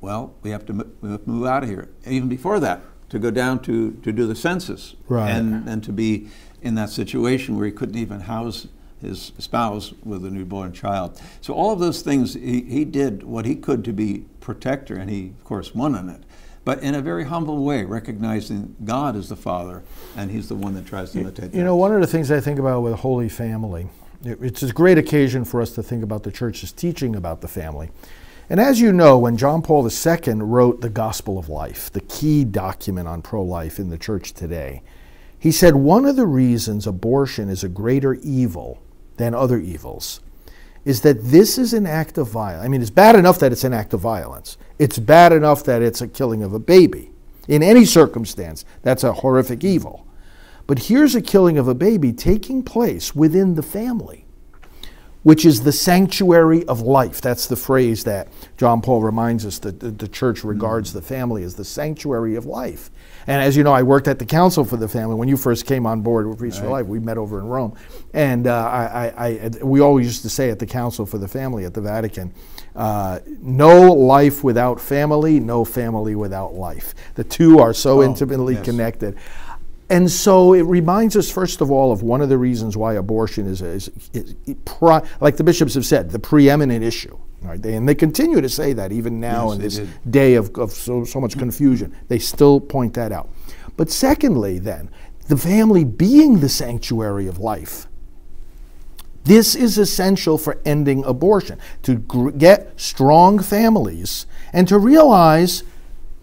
well, 0.00 0.34
we 0.42 0.50
have 0.50 0.66
to 0.66 0.72
we 1.00 1.10
have 1.10 1.24
to 1.24 1.30
move 1.30 1.46
out 1.46 1.62
of 1.62 1.68
here. 1.68 1.88
Even 2.04 2.28
before 2.28 2.58
that, 2.60 2.82
to 3.10 3.18
go 3.18 3.30
down 3.30 3.60
to, 3.60 3.92
to 4.02 4.10
do 4.10 4.26
the 4.26 4.34
census 4.34 4.96
right. 5.08 5.30
and, 5.30 5.68
and 5.68 5.84
to 5.84 5.92
be 5.92 6.28
in 6.62 6.74
that 6.74 6.90
situation 6.90 7.56
where 7.56 7.66
he 7.66 7.72
couldn't 7.72 7.96
even 7.96 8.20
house 8.20 8.66
his 9.00 9.32
spouse 9.38 9.92
with 10.04 10.24
a 10.24 10.30
newborn 10.30 10.72
child. 10.72 11.20
So 11.40 11.54
all 11.54 11.72
of 11.72 11.78
those 11.78 12.02
things, 12.02 12.34
he, 12.34 12.62
he 12.62 12.84
did 12.84 13.22
what 13.24 13.44
he 13.44 13.54
could 13.54 13.84
to 13.84 13.92
be 13.92 14.24
protector, 14.40 14.94
and 14.96 15.10
he, 15.10 15.28
of 15.28 15.44
course, 15.44 15.74
won 15.74 15.94
on 15.94 16.08
it. 16.08 16.22
But 16.64 16.82
in 16.82 16.94
a 16.94 17.00
very 17.00 17.24
humble 17.24 17.64
way, 17.64 17.84
recognizing 17.84 18.76
God 18.84 19.16
as 19.16 19.28
the 19.28 19.36
Father, 19.36 19.82
and 20.16 20.30
He's 20.30 20.48
the 20.48 20.54
one 20.54 20.74
that 20.74 20.86
tries 20.86 21.12
to 21.12 21.20
imitate. 21.20 21.52
You, 21.52 21.58
you 21.58 21.64
know, 21.64 21.76
one 21.76 21.92
of 21.92 22.00
the 22.00 22.06
things 22.06 22.30
I 22.30 22.40
think 22.40 22.58
about 22.58 22.82
with 22.82 22.94
Holy 22.94 23.28
Family, 23.28 23.88
it's 24.24 24.62
a 24.62 24.72
great 24.72 24.98
occasion 24.98 25.44
for 25.44 25.60
us 25.60 25.72
to 25.72 25.82
think 25.82 26.04
about 26.04 26.22
the 26.22 26.30
church's 26.30 26.70
teaching 26.70 27.16
about 27.16 27.40
the 27.40 27.48
family. 27.48 27.90
And 28.48 28.60
as 28.60 28.80
you 28.80 28.92
know, 28.92 29.18
when 29.18 29.36
John 29.36 29.62
Paul 29.62 29.88
II 29.88 30.34
wrote 30.34 30.80
the 30.80 30.90
Gospel 30.90 31.38
of 31.38 31.48
Life, 31.48 31.90
the 31.90 32.00
key 32.00 32.44
document 32.44 33.08
on 33.08 33.22
pro 33.22 33.42
life 33.42 33.78
in 33.78 33.88
the 33.88 33.98
church 33.98 34.32
today, 34.32 34.82
he 35.38 35.50
said 35.50 35.74
one 35.74 36.04
of 36.04 36.14
the 36.14 36.26
reasons 36.26 36.86
abortion 36.86 37.48
is 37.48 37.64
a 37.64 37.68
greater 37.68 38.14
evil 38.14 38.80
than 39.16 39.34
other 39.34 39.58
evils 39.58 40.20
is 40.84 41.02
that 41.02 41.22
this 41.22 41.58
is 41.58 41.72
an 41.72 41.86
act 41.86 42.18
of 42.18 42.28
violence. 42.28 42.64
I 42.64 42.68
mean, 42.68 42.80
it's 42.80 42.90
bad 42.90 43.14
enough 43.14 43.38
that 43.38 43.52
it's 43.52 43.64
an 43.64 43.72
act 43.72 43.94
of 43.94 44.00
violence, 44.00 44.56
it's 44.78 44.98
bad 44.98 45.32
enough 45.32 45.64
that 45.64 45.82
it's 45.82 46.00
a 46.00 46.08
killing 46.08 46.42
of 46.42 46.52
a 46.52 46.58
baby. 46.58 47.10
In 47.48 47.62
any 47.62 47.84
circumstance, 47.84 48.64
that's 48.82 49.04
a 49.04 49.12
horrific 49.12 49.64
evil. 49.64 50.06
But 50.66 50.78
here's 50.78 51.14
a 51.14 51.22
killing 51.22 51.58
of 51.58 51.66
a 51.66 51.74
baby 51.74 52.12
taking 52.12 52.62
place 52.62 53.14
within 53.14 53.54
the 53.54 53.62
family 53.62 54.21
which 55.22 55.44
is 55.44 55.62
the 55.62 55.72
sanctuary 55.72 56.64
of 56.66 56.80
life. 56.80 57.20
That's 57.20 57.46
the 57.46 57.56
phrase 57.56 58.04
that 58.04 58.28
John 58.56 58.80
Paul 58.82 59.02
reminds 59.02 59.46
us 59.46 59.58
that 59.60 59.80
the, 59.80 60.08
church 60.08 60.44
regards 60.44 60.90
mm. 60.90 60.94
the 60.94 61.02
family 61.02 61.42
as 61.42 61.54
the 61.54 61.64
sanctuary 61.64 62.34
of 62.34 62.44
life. 62.44 62.90
And 63.26 63.40
as 63.40 63.56
you 63.56 63.62
know, 63.62 63.72
I 63.72 63.82
worked 63.82 64.08
at 64.08 64.18
the 64.18 64.26
Council 64.26 64.64
for 64.64 64.76
the 64.76 64.88
Family 64.88 65.14
when 65.14 65.28
you 65.28 65.36
first 65.36 65.64
came 65.64 65.86
on 65.86 66.00
board 66.00 66.26
with 66.26 66.38
Priest 66.38 66.58
right. 66.58 66.64
for 66.64 66.70
Life. 66.70 66.86
We 66.86 66.98
met 66.98 67.18
over 67.18 67.38
in 67.38 67.46
Rome, 67.46 67.76
and 68.12 68.46
uh, 68.48 68.68
I, 68.68 69.06
I, 69.06 69.26
I, 69.26 69.50
we 69.62 69.80
always 69.80 70.06
used 70.06 70.22
to 70.22 70.28
say 70.28 70.50
at 70.50 70.58
the 70.58 70.66
Council 70.66 71.06
for 71.06 71.18
the 71.18 71.28
Family 71.28 71.64
at 71.64 71.72
the 71.72 71.80
Vatican, 71.80 72.34
uh, 72.74 73.20
no 73.26 73.92
life 73.92 74.42
without 74.42 74.80
family, 74.80 75.38
no 75.38 75.64
family 75.64 76.14
without 76.14 76.54
life. 76.54 76.94
The 77.14 77.24
two 77.24 77.60
are 77.60 77.72
so 77.72 78.00
oh, 78.00 78.02
intimately 78.02 78.54
yes. 78.54 78.64
connected. 78.64 79.16
And 79.90 80.10
so 80.10 80.54
it 80.54 80.62
reminds 80.62 81.16
us, 81.16 81.30
first 81.30 81.60
of 81.60 81.70
all, 81.70 81.92
of 81.92 82.02
one 82.02 82.22
of 82.22 82.28
the 82.28 82.38
reasons 82.38 82.76
why 82.76 82.94
abortion 82.94 83.46
is, 83.46 83.60
is, 83.60 83.90
is, 84.12 84.34
is 84.46 84.56
pri- 84.64 85.06
like 85.20 85.36
the 85.36 85.44
bishops 85.44 85.74
have 85.74 85.84
said, 85.84 86.10
the 86.10 86.18
preeminent 86.18 86.82
issue. 86.82 87.18
Right? 87.42 87.60
They, 87.60 87.74
and 87.74 87.88
they 87.88 87.94
continue 87.94 88.40
to 88.40 88.48
say 88.48 88.72
that 88.72 88.92
even 88.92 89.20
now 89.20 89.46
yes, 89.46 89.54
in 89.54 89.60
this 89.60 89.76
did. 89.78 90.10
day 90.10 90.34
of, 90.34 90.56
of 90.56 90.70
so, 90.70 91.04
so 91.04 91.20
much 91.20 91.36
confusion. 91.36 91.94
They 92.08 92.18
still 92.18 92.60
point 92.60 92.94
that 92.94 93.12
out. 93.12 93.28
But 93.76 93.90
secondly, 93.90 94.58
then, 94.58 94.90
the 95.28 95.36
family 95.36 95.84
being 95.84 96.40
the 96.40 96.48
sanctuary 96.48 97.26
of 97.26 97.38
life. 97.38 97.88
This 99.24 99.54
is 99.54 99.78
essential 99.78 100.38
for 100.38 100.60
ending 100.64 101.04
abortion, 101.04 101.58
to 101.82 101.96
gr- 101.96 102.30
get 102.30 102.78
strong 102.80 103.38
families 103.40 104.26
and 104.52 104.66
to 104.68 104.78
realize 104.78 105.62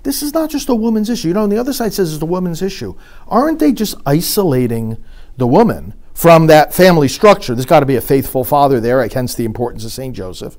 this 0.09 0.23
is 0.23 0.33
not 0.33 0.49
just 0.49 0.69
a 0.69 0.73
woman's 0.73 1.07
issue. 1.07 1.27
You 1.27 1.35
know, 1.35 1.43
on 1.43 1.51
the 1.51 1.59
other 1.59 1.71
side 1.71 1.93
says 1.93 2.11
it's 2.15 2.23
a 2.23 2.25
woman's 2.25 2.63
issue. 2.63 2.95
Aren't 3.27 3.59
they 3.59 3.71
just 3.71 3.93
isolating 4.07 4.97
the 5.37 5.45
woman 5.45 5.93
from 6.15 6.47
that 6.47 6.73
family 6.73 7.07
structure? 7.07 7.53
There's 7.53 7.67
got 7.67 7.81
to 7.81 7.85
be 7.85 7.95
a 7.95 8.01
faithful 8.01 8.43
father 8.43 8.79
there, 8.79 9.07
hence 9.07 9.35
the 9.35 9.45
importance 9.45 9.85
of 9.85 9.91
St. 9.91 10.15
Joseph. 10.15 10.57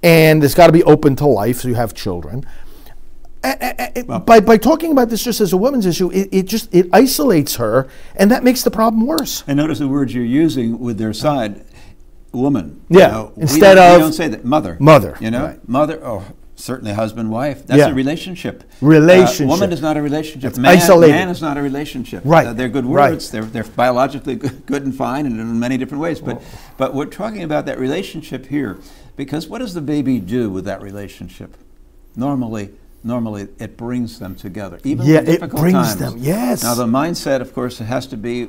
And 0.00 0.44
it's 0.44 0.54
got 0.54 0.68
to 0.68 0.72
be 0.72 0.84
open 0.84 1.16
to 1.16 1.26
life, 1.26 1.62
so 1.62 1.68
you 1.68 1.74
have 1.74 1.92
children. 1.92 2.46
Well, 4.06 4.20
by, 4.20 4.38
by 4.38 4.58
talking 4.58 4.92
about 4.92 5.08
this 5.08 5.24
just 5.24 5.40
as 5.40 5.52
a 5.52 5.56
woman's 5.56 5.86
issue, 5.86 6.12
it, 6.12 6.28
it 6.30 6.42
just 6.44 6.72
it 6.72 6.86
isolates 6.92 7.56
her, 7.56 7.88
and 8.14 8.30
that 8.30 8.44
makes 8.44 8.62
the 8.62 8.70
problem 8.70 9.08
worse. 9.08 9.42
And 9.48 9.56
notice 9.56 9.80
the 9.80 9.88
words 9.88 10.14
you're 10.14 10.24
using 10.24 10.78
with 10.78 10.98
their 10.98 11.12
side, 11.12 11.64
woman. 12.30 12.80
Yeah. 12.88 13.06
You 13.06 13.12
know, 13.12 13.32
Instead 13.38 13.76
of 13.76 13.96
we 13.96 14.02
don't 14.02 14.12
say 14.12 14.28
that 14.28 14.44
mother. 14.44 14.76
Mother. 14.78 15.18
You 15.20 15.32
know, 15.32 15.46
right. 15.46 15.68
mother. 15.68 16.00
Oh, 16.00 16.24
certainly 16.56 16.92
husband 16.92 17.30
wife 17.30 17.66
that's 17.66 17.78
yeah. 17.78 17.88
a 17.88 17.94
relationship. 17.94 18.64
Relationship. 18.80 19.46
Uh, 19.46 19.48
woman 19.48 19.72
is 19.72 19.82
not 19.82 19.96
a 19.96 20.02
relationship. 20.02 20.56
Man, 20.56 20.76
isolated. 20.76 21.12
man 21.12 21.28
is 21.28 21.42
not 21.42 21.56
a 21.56 21.62
relationship. 21.62 22.22
Right. 22.24 22.46
Uh, 22.46 22.52
they're 22.52 22.68
good 22.68 22.86
words. 22.86 23.32
Right. 23.32 23.32
they're, 23.32 23.62
they're 23.62 23.72
biologically 23.72 24.36
good 24.36 24.84
and 24.84 24.94
fine 24.94 25.26
and 25.26 25.40
in 25.40 25.58
many 25.58 25.76
different 25.76 26.02
ways. 26.02 26.20
But 26.20 26.42
but 26.76 26.94
we're 26.94 27.06
talking 27.06 27.42
about 27.42 27.66
that 27.66 27.78
relationship 27.78 28.46
here 28.46 28.78
because 29.16 29.48
what 29.48 29.58
does 29.58 29.74
the 29.74 29.80
baby 29.80 30.20
do 30.20 30.50
with 30.50 30.64
that 30.64 30.80
relationship? 30.82 31.56
Normally 32.16 32.70
normally 33.02 33.48
it 33.58 33.76
brings 33.76 34.18
them 34.18 34.34
together 34.34 34.80
even 34.82 35.04
yeah 35.04 35.20
it 35.20 35.38
brings 35.50 35.74
times. 35.74 35.96
them. 35.96 36.14
Yes. 36.16 36.62
Now 36.62 36.74
the 36.74 36.86
mindset 36.86 37.42
of 37.42 37.52
course 37.52 37.78
has 37.78 38.06
to 38.06 38.16
be 38.16 38.48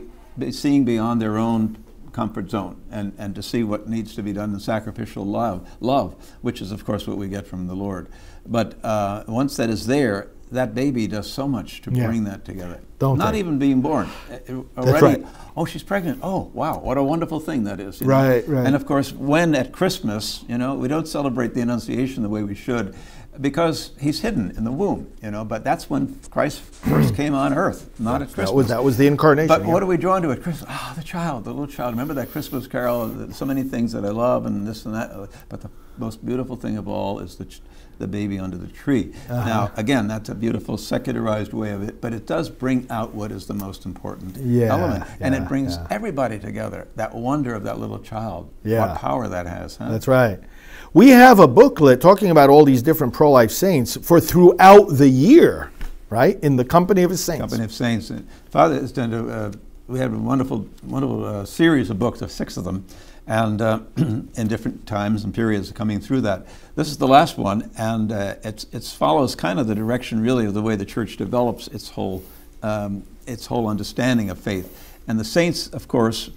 seeing 0.52 0.86
beyond 0.86 1.22
their 1.22 1.38
own 1.38 1.78
comfort 2.16 2.50
zone 2.50 2.82
and, 2.90 3.14
and 3.18 3.36
to 3.36 3.44
see 3.44 3.62
what 3.62 3.90
needs 3.90 4.16
to 4.16 4.24
be 4.24 4.32
done 4.32 4.54
in 4.54 4.60
sacrificial 4.60 5.26
love, 5.26 5.70
love, 5.82 6.16
which 6.42 6.62
is, 6.62 6.72
of 6.72 6.86
course, 6.86 7.06
what 7.06 7.18
we 7.18 7.28
get 7.28 7.46
from 7.46 7.68
the 7.68 7.76
Lord. 7.76 8.08
But 8.46 8.84
uh, 8.84 9.26
once 9.28 9.58
that 9.58 9.70
is 9.70 9.86
there, 9.86 10.30
that 10.52 10.74
baby 10.74 11.08
does 11.08 11.30
so 11.30 11.48
much 11.48 11.82
to 11.82 11.92
yeah. 11.92 12.08
bring 12.08 12.24
that 12.24 12.46
together. 12.46 12.80
Don't 13.00 13.18
Not 13.18 13.34
they? 13.34 13.40
even 13.40 13.60
being 13.60 13.82
born. 13.82 14.08
Uh, 14.32 14.64
already, 14.78 14.92
That's 14.92 15.02
right. 15.02 15.26
Oh, 15.58 15.66
she's 15.66 15.84
pregnant. 15.84 16.20
Oh, 16.24 16.50
wow, 16.54 16.80
what 16.80 16.98
a 16.98 17.04
wonderful 17.04 17.42
thing 17.42 17.66
that 17.66 17.82
is. 17.82 18.02
Right, 18.02 18.48
know? 18.48 18.56
right. 18.56 18.66
And 18.66 18.76
of 18.76 18.86
course, 18.86 19.12
when 19.12 19.54
at 19.54 19.74
Christmas, 19.74 20.46
you 20.48 20.58
know, 20.58 20.76
we 20.76 20.88
don't 20.88 21.08
celebrate 21.08 21.54
the 21.54 21.62
Annunciation 21.62 22.24
the 22.24 22.30
way 22.30 22.44
we 22.44 22.56
should 22.56 22.96
because 23.40 23.92
he's 24.00 24.22
hidden 24.22 24.52
in 24.58 24.64
the 24.64 24.72
womb, 24.72 25.12
you 25.22 25.32
know. 25.32 25.46
But 25.46 25.64
that's 25.64 25.90
when 25.90 26.20
Christ 26.30 26.62
first 26.62 27.16
came 27.18 27.34
on 27.34 27.54
earth, 27.54 27.90
not 28.00 28.22
at 28.22 28.28
Christmas. 28.28 28.50
That 28.50 28.56
was, 28.56 28.68
that 28.70 28.84
was 28.84 28.98
the 28.98 29.08
incarnation. 29.08 29.48
But 29.48 29.62
yeah. 29.62 29.74
what 29.74 29.84
are 29.84 29.88
we 29.88 29.98
drawn 29.98 30.22
to 30.24 30.32
at 30.32 30.42
Christmas? 30.42 30.70
Ah, 30.70 30.92
oh, 30.92 31.00
the 31.00 31.04
child, 31.04 31.46
the 31.46 31.52
little 31.52 31.68
child. 31.68 31.94
Remember 31.94 32.14
that 32.16 32.32
Christmas 32.32 32.68
carol? 32.68 33.32
So 33.32 33.46
many 33.46 33.64
things 33.64 33.92
that 33.94 34.06
I 34.06 34.10
love, 34.10 34.46
and 34.46 34.68
this 34.68 34.86
and 34.86 34.96
that. 34.96 35.30
But 35.50 35.62
the 35.62 35.70
most 35.98 36.26
beautiful 36.26 36.56
thing 36.56 36.78
of 36.78 36.88
all 36.88 37.20
is 37.20 37.36
the, 37.36 37.46
ch- 37.46 37.62
the 38.00 38.08
baby 38.08 38.40
under 38.40 38.58
the 38.58 38.68
tree. 38.68 39.14
Uh-huh. 39.30 39.46
Now, 39.46 39.72
again, 39.76 40.08
that's 40.08 40.30
a 40.30 40.36
beautiful 40.36 40.78
secularized 40.78 41.54
way 41.54 41.72
of 41.72 41.84
it, 41.84 42.02
but 42.02 42.14
it 42.14 42.26
does 42.26 42.50
bring 42.50 42.88
out 42.90 43.14
what 43.14 43.32
is 43.32 43.48
the 43.48 43.54
most 43.54 43.86
important 43.86 44.38
yeah, 44.38 44.68
element, 44.68 45.06
yeah, 45.08 45.28
and 45.28 45.36
it 45.36 45.48
brings 45.48 45.76
yeah. 45.76 45.88
everybody 45.90 46.40
together. 46.40 46.88
That 46.96 47.16
wonder 47.16 47.54
of 47.54 47.64
that 47.64 47.80
little 47.80 48.00
child. 48.00 48.52
Yeah. 48.64 48.88
What 48.88 48.98
power 48.98 49.28
that 49.28 49.48
has. 49.48 49.78
Huh? 49.78 49.92
That's 49.92 50.08
right. 50.08 50.40
We 50.96 51.10
have 51.10 51.40
a 51.40 51.48
booklet 51.48 52.00
talking 52.00 52.32
about 52.32 52.50
all 52.50 52.64
these 52.64 52.82
different 52.82 53.14
pro 53.14 53.30
life 53.30 53.52
saints 53.52 53.98
for 53.98 54.22
throughout 54.22 54.86
the 54.86 55.10
year, 55.10 55.70
right? 56.10 56.42
In 56.42 56.56
the 56.56 56.64
company 56.64 57.04
of 57.04 57.10
his 57.10 57.22
saints. 57.22 57.42
Company 57.42 57.66
of 57.66 57.74
saints. 57.74 58.14
Father 58.50 58.76
has 58.76 58.94
done 58.94 59.14
a, 59.14 59.28
uh, 59.28 59.52
we 59.90 60.00
had 60.00 60.14
a 60.14 60.18
wonderful, 60.18 60.70
wonderful 60.86 61.26
uh, 61.26 61.44
series 61.44 61.90
of 61.90 62.00
books, 62.00 62.22
of 62.22 62.32
six 62.32 62.56
of 62.56 62.64
them, 62.64 62.86
and 63.28 63.62
uh, 63.62 63.82
in 63.98 64.48
different 64.48 64.88
times 64.88 65.26
and 65.26 65.36
periods 65.36 65.70
coming 65.74 66.00
through 66.00 66.22
that. 66.22 66.48
This 66.78 66.88
is 66.88 66.98
the 66.98 67.10
last 67.10 67.38
one, 67.38 67.70
and 67.78 68.14
uh, 68.14 68.36
it 68.46 68.66
follows 68.98 69.36
kind 69.36 69.60
of 69.60 69.68
the 69.68 69.76
direction, 69.76 70.22
really, 70.22 70.46
of 70.46 70.54
the 70.54 70.62
way 70.62 70.78
the 70.78 70.86
church 70.86 71.18
develops 71.18 71.68
its 71.68 71.90
whole, 71.90 72.24
um, 72.64 73.04
its 73.28 73.48
whole 73.48 73.68
understanding 73.68 74.30
of 74.30 74.40
faith. 74.40 74.96
And 75.10 75.20
the 75.20 75.26
saints, 75.26 75.68
of 75.68 75.90
course, 75.90 76.30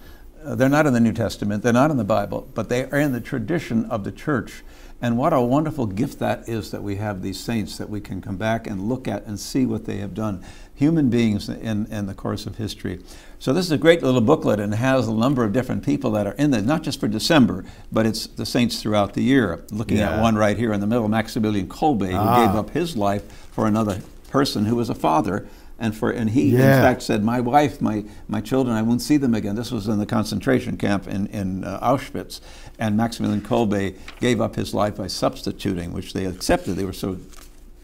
uh, 0.43 0.55
they're 0.55 0.69
not 0.69 0.85
in 0.85 0.93
the 0.93 0.99
New 0.99 1.13
Testament, 1.13 1.63
they're 1.63 1.73
not 1.73 1.91
in 1.91 1.97
the 1.97 2.03
Bible, 2.03 2.49
but 2.53 2.69
they 2.69 2.85
are 2.85 2.99
in 2.99 3.11
the 3.11 3.21
tradition 3.21 3.85
of 3.85 4.03
the 4.03 4.11
church. 4.11 4.63
And 5.01 5.17
what 5.17 5.31
a 5.31 5.39
wonderful 5.39 5.85
gift 5.85 6.19
that 6.19 6.49
is 6.49 6.71
that 6.71 6.83
we 6.83 6.97
have 6.97 7.21
these 7.21 7.39
saints 7.39 7.77
that 7.77 7.89
we 7.89 8.01
can 8.01 8.21
come 8.21 8.35
back 8.35 8.67
and 8.67 8.89
look 8.89 9.07
at 9.07 9.25
and 9.25 9.39
see 9.39 9.65
what 9.65 9.85
they 9.85 9.97
have 9.97 10.13
done. 10.13 10.43
Human 10.75 11.09
beings 11.09 11.47
in, 11.47 11.85
in 11.85 12.05
the 12.05 12.13
course 12.13 12.45
of 12.45 12.57
history. 12.57 12.99
So, 13.37 13.53
this 13.53 13.65
is 13.65 13.71
a 13.71 13.77
great 13.77 14.03
little 14.03 14.19
booklet 14.19 14.59
and 14.59 14.73
has 14.73 15.07
a 15.07 15.13
number 15.13 15.45
of 15.45 15.53
different 15.53 15.85
people 15.85 16.11
that 16.11 16.27
are 16.27 16.33
in 16.33 16.51
there, 16.51 16.61
not 16.61 16.83
just 16.83 16.99
for 16.99 17.07
December, 17.07 17.63
but 17.91 18.05
it's 18.05 18.27
the 18.27 18.45
saints 18.45 18.81
throughout 18.81 19.13
the 19.13 19.23
year. 19.23 19.63
Looking 19.71 19.97
yeah. 19.97 20.15
at 20.15 20.21
one 20.21 20.35
right 20.35 20.57
here 20.57 20.73
in 20.73 20.81
the 20.81 20.87
middle, 20.87 21.07
Maximilian 21.07 21.67
Kolbe, 21.67 22.13
ah. 22.13 22.35
who 22.35 22.45
gave 22.45 22.55
up 22.55 22.71
his 22.71 22.97
life 22.97 23.23
for 23.51 23.67
another 23.67 24.01
person 24.29 24.65
who 24.65 24.75
was 24.75 24.89
a 24.89 24.95
father 24.95 25.47
and 25.79 25.95
for 25.95 26.11
and 26.11 26.29
he 26.29 26.49
yeah. 26.49 26.77
in 26.77 26.81
fact 26.83 27.01
said, 27.01 27.23
"My 27.23 27.39
wife, 27.39 27.81
my 27.81 28.03
my 28.27 28.41
children, 28.41 28.75
I 28.75 28.81
won't 28.81 29.01
see 29.01 29.17
them 29.17 29.33
again." 29.33 29.55
This 29.55 29.71
was 29.71 29.87
in 29.87 29.97
the 29.97 30.05
concentration 30.05 30.77
camp 30.77 31.07
in 31.07 31.27
in 31.27 31.63
uh, 31.63 31.79
Auschwitz, 31.81 32.41
and 32.77 32.97
Maximilian 32.97 33.41
Kolbe 33.41 33.95
gave 34.19 34.41
up 34.41 34.55
his 34.55 34.73
life 34.73 34.97
by 34.97 35.07
substituting, 35.07 35.93
which 35.93 36.13
they 36.13 36.25
accepted. 36.25 36.75
They 36.75 36.85
were 36.85 36.93
so. 36.93 37.17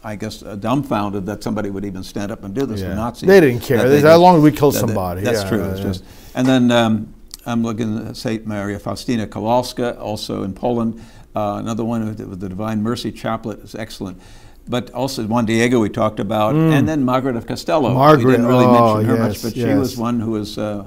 I 0.04 0.14
guess 0.14 0.40
uh, 0.40 0.54
dumbfounded 0.54 1.26
that 1.26 1.42
somebody 1.42 1.68
would 1.68 1.84
even 1.84 2.04
stand 2.04 2.30
up 2.30 2.44
and 2.44 2.54
do 2.54 2.64
this. 2.64 2.80
Yeah. 2.80 2.90
The 2.90 2.94
Nazis. 2.94 3.26
They 3.26 3.40
didn't 3.40 3.62
care. 3.62 3.88
They, 3.88 4.02
how 4.02 4.18
long 4.18 4.40
we 4.40 4.52
kill 4.52 4.70
somebody? 4.70 5.22
that's 5.22 5.42
yeah, 5.42 5.48
true. 5.48 5.74
Just, 5.82 6.04
and 6.36 6.46
then 6.46 6.70
um, 6.70 7.12
I'm 7.44 7.64
looking 7.64 8.06
at 8.06 8.16
Saint 8.16 8.46
Maria 8.46 8.78
Faustina 8.78 9.26
Kowalska, 9.26 9.98
also 9.98 10.44
in 10.44 10.52
Poland. 10.52 11.04
Uh, 11.34 11.56
another 11.58 11.82
one 11.82 12.06
with 12.06 12.38
the 12.38 12.48
Divine 12.48 12.84
Mercy 12.84 13.10
Chaplet 13.10 13.64
is 13.64 13.74
excellent 13.74 14.20
but 14.68 14.90
also 14.92 15.26
Juan 15.26 15.46
Diego 15.46 15.80
we 15.80 15.88
talked 15.88 16.20
about, 16.20 16.54
mm. 16.54 16.72
and 16.72 16.88
then 16.88 17.04
Margaret 17.04 17.36
of 17.36 17.46
Castello. 17.46 17.94
Margaret, 17.94 18.26
we 18.26 18.32
didn't 18.32 18.46
really 18.46 18.64
oh, 18.64 18.94
mention 18.96 19.10
her 19.10 19.16
yes, 19.16 19.28
much, 19.28 19.42
but 19.42 19.56
yes. 19.56 19.68
she 19.68 19.74
was 19.74 19.96
one 19.96 20.20
who 20.20 20.32
was 20.32 20.58
uh, 20.58 20.86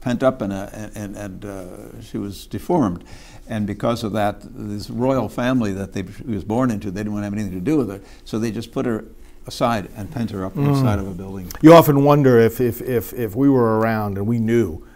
pent 0.00 0.22
up 0.22 0.40
and, 0.40 0.52
and, 0.52 1.16
and 1.16 1.44
uh, 1.44 2.00
she 2.00 2.18
was 2.18 2.46
deformed. 2.46 3.04
And 3.48 3.66
because 3.66 4.02
of 4.02 4.12
that, 4.12 4.40
this 4.42 4.90
royal 4.90 5.28
family 5.28 5.72
that 5.72 5.92
they, 5.92 6.04
she 6.04 6.24
was 6.24 6.44
born 6.44 6.70
into, 6.70 6.90
they 6.90 7.00
didn't 7.00 7.12
want 7.12 7.22
to 7.22 7.26
have 7.26 7.32
anything 7.32 7.52
to 7.52 7.60
do 7.60 7.76
with 7.76 7.88
her. 7.88 8.00
So 8.24 8.38
they 8.38 8.50
just 8.50 8.72
put 8.72 8.86
her 8.86 9.04
aside 9.46 9.88
and 9.96 10.10
pent 10.10 10.30
her 10.30 10.44
up 10.44 10.54
mm. 10.54 10.66
on 10.66 10.72
the 10.72 10.80
side 10.80 10.98
of 10.98 11.06
a 11.06 11.12
building. 11.12 11.50
You 11.62 11.74
often 11.74 12.04
wonder 12.04 12.38
if, 12.38 12.60
if, 12.60 12.80
if, 12.82 13.12
if 13.12 13.36
we 13.36 13.48
were 13.48 13.78
around 13.78 14.18
and 14.18 14.26
we 14.26 14.38
knew 14.38 14.86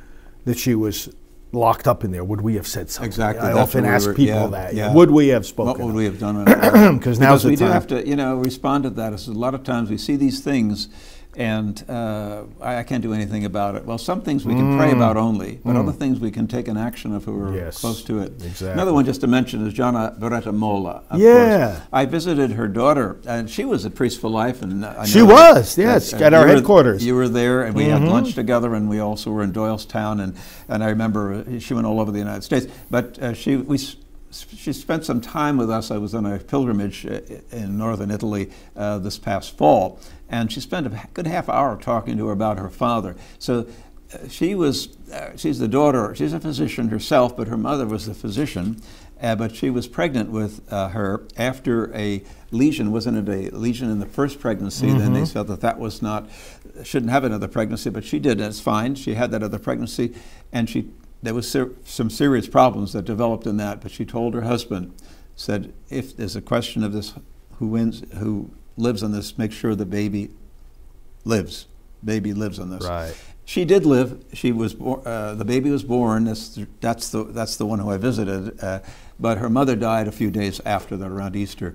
that 0.44 0.58
she 0.58 0.74
was 0.74 1.08
locked 1.52 1.88
up 1.88 2.04
in 2.04 2.10
there, 2.12 2.24
would 2.24 2.40
we 2.40 2.54
have 2.54 2.66
said 2.66 2.90
something? 2.90 3.08
Exactly. 3.08 3.48
I 3.48 3.52
often 3.52 3.82
we 3.82 3.88
ask 3.88 4.06
were, 4.06 4.14
people 4.14 4.40
yeah, 4.42 4.46
that. 4.48 4.74
Yeah. 4.74 4.94
Would 4.94 5.10
we 5.10 5.28
have 5.28 5.46
spoken? 5.46 5.68
What 5.68 5.80
would 5.80 5.94
we 5.94 6.04
have 6.04 6.18
done? 6.18 6.44
Because 6.98 7.18
now's 7.18 7.42
the 7.42 7.50
we 7.50 7.56
time. 7.56 7.68
do 7.68 7.72
have 7.72 7.86
to, 7.88 8.06
you 8.06 8.16
know, 8.16 8.36
respond 8.36 8.84
to 8.84 8.90
that. 8.90 9.26
a 9.26 9.30
lot 9.32 9.54
of 9.54 9.64
times 9.64 9.90
we 9.90 9.98
see 9.98 10.16
these 10.16 10.40
things 10.40 10.88
and 11.36 11.84
uh, 11.88 12.42
I, 12.60 12.78
I, 12.78 12.82
can't 12.82 13.02
do 13.02 13.14
anything 13.14 13.44
about 13.44 13.76
it. 13.76 13.84
Well, 13.84 13.98
some 13.98 14.20
things 14.20 14.44
we 14.44 14.54
can 14.54 14.72
mm. 14.72 14.78
pray 14.78 14.90
about 14.90 15.16
only, 15.16 15.60
but 15.64 15.74
mm. 15.74 15.78
other 15.78 15.92
things 15.92 16.18
we 16.18 16.32
can 16.32 16.48
take 16.48 16.66
an 16.66 16.76
action 16.76 17.14
if 17.14 17.26
we're 17.28 17.54
yes, 17.54 17.80
close 17.80 18.02
to 18.04 18.18
it. 18.18 18.32
Exactly. 18.32 18.70
Another 18.70 18.92
one 18.92 19.04
just 19.04 19.20
to 19.20 19.28
mention 19.28 19.64
is 19.64 19.72
Gianna 19.72 20.16
Beretta 20.18 20.52
Molla. 20.52 21.04
yeah. 21.14 21.70
Course. 21.74 21.88
I 21.92 22.04
visited 22.06 22.52
her 22.52 22.66
daughter, 22.66 23.20
and 23.26 23.48
she 23.48 23.64
was 23.64 23.84
a 23.84 23.90
priest 23.90 24.20
for 24.20 24.28
life. 24.28 24.60
and 24.60 24.84
I 24.84 25.06
She 25.06 25.22
was, 25.22 25.78
yes, 25.78 26.10
that, 26.10 26.20
uh, 26.20 26.26
at 26.26 26.34
our 26.34 26.48
headquarters. 26.48 27.04
you 27.06 27.14
were 27.14 27.28
there, 27.28 27.62
and 27.62 27.76
we 27.76 27.84
mm-hmm. 27.84 28.04
had 28.04 28.12
lunch 28.12 28.34
together, 28.34 28.74
and 28.74 28.88
we 28.88 28.98
also 28.98 29.30
were 29.30 29.44
in 29.44 29.52
Doylestown, 29.52 30.20
and, 30.20 30.36
and 30.68 30.82
I 30.82 30.88
remember 30.88 31.44
uh, 31.48 31.58
she 31.60 31.74
went 31.74 31.86
all 31.86 32.00
over 32.00 32.10
the 32.10 32.18
United 32.18 32.42
States. 32.42 32.66
But 32.90 33.18
uh, 33.20 33.34
she, 33.34 33.56
we 33.56 33.78
she 34.30 34.72
spent 34.72 35.04
some 35.04 35.20
time 35.20 35.56
with 35.56 35.70
us. 35.70 35.90
I 35.90 35.98
was 35.98 36.14
on 36.14 36.26
a 36.26 36.38
pilgrimage 36.38 37.06
uh, 37.06 37.20
in 37.50 37.76
northern 37.76 38.10
Italy 38.10 38.50
uh, 38.76 38.98
this 38.98 39.18
past 39.18 39.56
fall, 39.56 39.98
and 40.28 40.52
she 40.52 40.60
spent 40.60 40.86
a 40.86 41.08
good 41.14 41.26
half 41.26 41.48
hour 41.48 41.76
talking 41.76 42.16
to 42.18 42.26
her 42.26 42.32
about 42.32 42.58
her 42.58 42.70
father. 42.70 43.16
So 43.38 43.66
she 44.28 44.54
was, 44.54 44.96
uh, 45.12 45.36
she's 45.36 45.58
the 45.58 45.68
daughter, 45.68 46.14
she's 46.14 46.32
a 46.32 46.40
physician 46.40 46.88
herself, 46.88 47.36
but 47.36 47.48
her 47.48 47.56
mother 47.56 47.86
was 47.86 48.08
a 48.08 48.14
physician. 48.14 48.80
Uh, 49.22 49.36
but 49.36 49.54
she 49.54 49.68
was 49.68 49.86
pregnant 49.86 50.30
with 50.30 50.62
uh, 50.72 50.88
her 50.88 51.26
after 51.36 51.94
a 51.94 52.22
lesion. 52.52 52.90
Wasn't 52.90 53.28
it 53.28 53.52
a 53.52 53.54
lesion 53.54 53.90
in 53.90 53.98
the 53.98 54.06
first 54.06 54.40
pregnancy? 54.40 54.86
Mm-hmm. 54.86 54.98
Then 54.98 55.12
they 55.12 55.20
mm-hmm. 55.20 55.32
felt 55.32 55.48
that 55.48 55.60
that 55.60 55.78
was 55.78 56.00
not, 56.00 56.30
shouldn't 56.84 57.12
have 57.12 57.24
another 57.24 57.46
pregnancy, 57.46 57.90
but 57.90 58.02
she 58.02 58.18
did, 58.18 58.38
and 58.38 58.48
it's 58.48 58.60
fine. 58.60 58.94
She 58.94 59.14
had 59.14 59.30
that 59.32 59.42
other 59.42 59.58
pregnancy, 59.58 60.14
and 60.52 60.70
she 60.70 60.88
there 61.22 61.34
was 61.34 61.50
ser- 61.50 61.72
some 61.84 62.10
serious 62.10 62.48
problems 62.48 62.92
that 62.92 63.04
developed 63.04 63.46
in 63.46 63.56
that. 63.58 63.80
But 63.80 63.90
she 63.90 64.04
told 64.04 64.34
her 64.34 64.42
husband, 64.42 64.94
said, 65.36 65.72
if 65.88 66.16
there's 66.16 66.36
a 66.36 66.42
question 66.42 66.82
of 66.84 66.92
this, 66.92 67.14
who 67.58 67.66
wins, 67.66 68.02
who 68.18 68.50
lives 68.76 69.02
on 69.02 69.12
this, 69.12 69.36
make 69.38 69.52
sure 69.52 69.74
the 69.74 69.86
baby 69.86 70.30
lives. 71.24 71.66
Baby 72.04 72.32
lives 72.32 72.58
on 72.58 72.70
this. 72.70 72.84
Right. 72.86 73.14
She 73.44 73.64
did 73.64 73.84
live. 73.84 74.24
She 74.32 74.52
was 74.52 74.74
bo- 74.74 75.02
uh, 75.02 75.34
the 75.34 75.44
baby 75.44 75.70
was 75.70 75.82
born. 75.82 76.24
That's, 76.24 76.58
that's 76.80 77.10
the 77.10 77.24
that's 77.24 77.56
the 77.56 77.66
one 77.66 77.80
who 77.80 77.90
I 77.90 77.96
visited. 77.96 78.62
Uh, 78.62 78.80
but 79.18 79.38
her 79.38 79.50
mother 79.50 79.74
died 79.76 80.06
a 80.08 80.12
few 80.12 80.30
days 80.30 80.60
after 80.64 80.96
that, 80.96 81.10
around 81.10 81.34
Easter, 81.34 81.74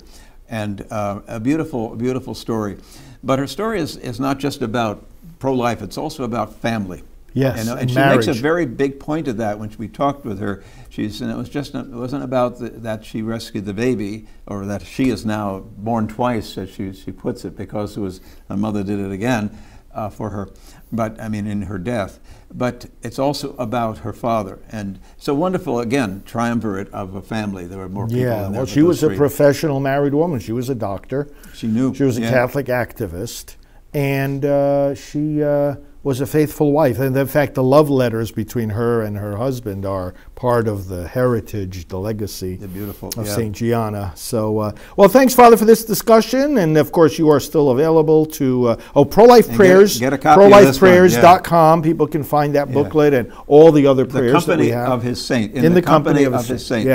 and 0.50 0.86
uh, 0.90 1.20
a 1.28 1.40
beautiful 1.40 1.96
beautiful 1.96 2.34
story. 2.34 2.78
But 3.24 3.40
her 3.40 3.48
story 3.48 3.80
is 3.82 3.98
is 3.98 4.20
not 4.20 4.40
just 4.40 4.62
about 4.62 5.06
pro 5.38 5.54
life. 5.54 5.82
It's 5.82 5.98
also 5.98 6.24
about 6.24 6.56
family. 6.56 7.04
Yes, 7.36 7.68
and, 7.68 7.80
and 7.80 7.92
she 7.92 7.96
marriage. 7.96 8.28
makes 8.28 8.40
a 8.40 8.42
very 8.42 8.66
big 8.66 8.98
point 8.98 9.28
of 9.28 9.36
that 9.38 9.60
when 9.60 9.70
we 9.78 9.90
talked 9.90 10.24
with 10.24 10.40
her. 10.40 10.64
She's 10.90 11.20
and 11.20 11.30
it 11.30 11.36
was 11.36 11.50
just 11.50 11.76
it 11.76 11.88
wasn't 11.88 12.24
about 12.24 12.60
the, 12.60 12.70
that 12.70 13.04
she 13.04 13.22
rescued 13.22 13.66
the 13.66 13.74
baby 13.74 14.28
or 14.48 14.66
that 14.66 14.84
she 14.84 15.10
is 15.10 15.26
now 15.26 15.60
born 15.60 16.08
twice, 16.08 16.58
as 16.58 16.70
she 16.70 16.94
she 16.94 17.12
puts 17.12 17.44
it, 17.44 17.58
because 17.58 17.98
it 17.98 18.00
was 18.00 18.22
her 18.48 18.56
mother 18.56 18.84
did 18.84 19.00
it 19.00 19.12
again 19.12 19.56
uh, 19.94 20.10
for 20.10 20.30
her, 20.30 20.50
but 20.94 21.20
I 21.20 21.28
mean 21.28 21.46
in 21.46 21.64
her 21.64 21.78
death. 21.78 22.22
But 22.54 22.86
it's 23.04 23.20
also 23.20 23.54
about 23.58 23.98
her 24.00 24.14
father, 24.14 24.60
and 24.72 24.98
so 25.18 25.36
wonderful 25.36 25.82
again 25.82 26.24
triumvirate 26.26 26.88
of 26.94 27.16
a 27.16 27.22
family. 27.22 27.68
There 27.68 27.80
were 27.80 27.90
more 27.90 28.08
people. 28.08 28.22
Yeah, 28.22 28.48
well, 28.48 28.66
she 28.66 28.82
was 28.82 29.02
three. 29.02 29.14
a 29.14 29.18
professional 29.18 29.82
married 29.82 30.14
woman. 30.14 30.40
She 30.40 30.54
was 30.54 30.70
a 30.70 30.76
doctor. 30.76 31.30
She 31.54 31.68
knew. 31.68 31.94
She 31.94 32.04
was 32.04 32.18
a 32.18 32.22
yeah. 32.22 32.30
Catholic 32.30 32.68
activist, 32.68 33.58
and 33.94 34.46
uh, 34.46 34.96
she. 34.96 35.44
Uh, 35.44 35.76
was 36.06 36.22
a 36.22 36.28
faithful 36.28 36.72
wife. 36.72 37.00
And 37.00 37.18
in 37.18 37.26
fact, 37.26 37.56
the 37.56 37.64
love 37.64 37.90
letters 37.90 38.32
between 38.32 38.70
her 38.70 39.02
and 39.02 39.18
her 39.18 39.38
husband 39.38 39.88
are 39.88 40.14
part 40.36 40.68
of 40.68 40.88
the 40.88 41.08
heritage, 41.08 41.88
the 41.88 41.98
legacy 41.98 42.58
the 42.58 42.68
beautiful, 42.68 43.10
of 43.18 43.26
yeah. 43.26 43.36
St. 43.36 43.56
Gianna. 43.56 44.12
So, 44.16 44.60
uh, 44.60 44.72
well, 44.98 45.10
thanks, 45.10 45.34
Father, 45.34 45.58
for 45.58 45.66
this 45.66 45.84
discussion. 45.84 46.60
And 46.60 46.78
of 46.78 46.92
course, 46.92 47.18
you 47.18 47.30
are 47.30 47.40
still 47.40 47.72
available 47.72 48.28
to, 48.28 48.68
uh, 48.68 48.82
oh, 48.96 49.04
Pro 49.04 49.26
Life 49.26 49.52
Prayers, 49.54 50.00
get, 50.00 50.12
get 50.12 50.22
prolifeprayers.com. 50.38 51.80
Yeah. 51.80 51.84
People 51.84 52.06
can 52.06 52.24
find 52.24 52.54
that 52.54 52.72
booklet 52.72 53.14
yeah. 53.14 53.20
and 53.20 53.34
all 53.48 53.72
the 53.72 53.88
other 53.88 54.06
prayers 54.06 54.46
the 54.46 54.52
company 54.52 54.70
that 54.70 54.78
we 54.78 54.84
have. 54.84 54.92
of 54.92 55.02
his 55.02 55.26
saint. 55.26 55.54
In, 55.54 55.66
in 55.66 55.74
the, 55.74 55.82
the, 55.82 55.88
company, 55.88 56.26
company, 56.26 56.40
of, 56.40 56.48
his 56.48 56.64
saints. 56.64 56.86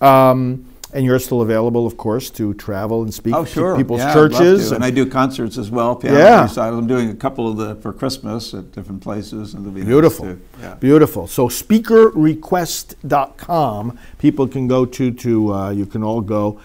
Yeah. 0.00 0.30
Um, 0.30 0.65
and 0.92 1.04
you're 1.04 1.18
still 1.18 1.42
available, 1.42 1.84
of 1.86 1.96
course, 1.96 2.30
to 2.30 2.54
travel 2.54 3.02
and 3.02 3.12
speak 3.12 3.34
oh, 3.34 3.44
sure. 3.44 3.72
to 3.72 3.78
people's 3.78 3.98
yeah, 4.00 4.12
churches. 4.12 4.70
And, 4.72 4.84
I 4.84 4.90
do 4.90 5.06
concerts 5.06 5.56
as 5.58 5.70
well, 5.70 6.00
yeah. 6.02 6.48
I'm 6.56 6.86
doing 6.86 7.10
a 7.10 7.14
couple 7.14 7.48
of 7.48 7.56
the 7.56 7.76
for 7.76 7.92
Christmas 7.92 8.52
at 8.54 8.72
different 8.72 9.02
places, 9.02 9.54
and 9.54 9.74
be 9.74 9.84
beautiful, 9.84 10.26
nice 10.26 10.36
yeah. 10.60 10.74
beautiful. 10.74 11.26
So 11.26 11.48
speakerrequest.com, 11.48 13.98
people 14.18 14.48
can 14.48 14.68
go 14.68 14.86
to 14.86 15.10
to 15.12 15.52
uh, 15.52 15.70
you 15.70 15.86
can 15.86 16.04
all 16.04 16.20
go 16.20 16.60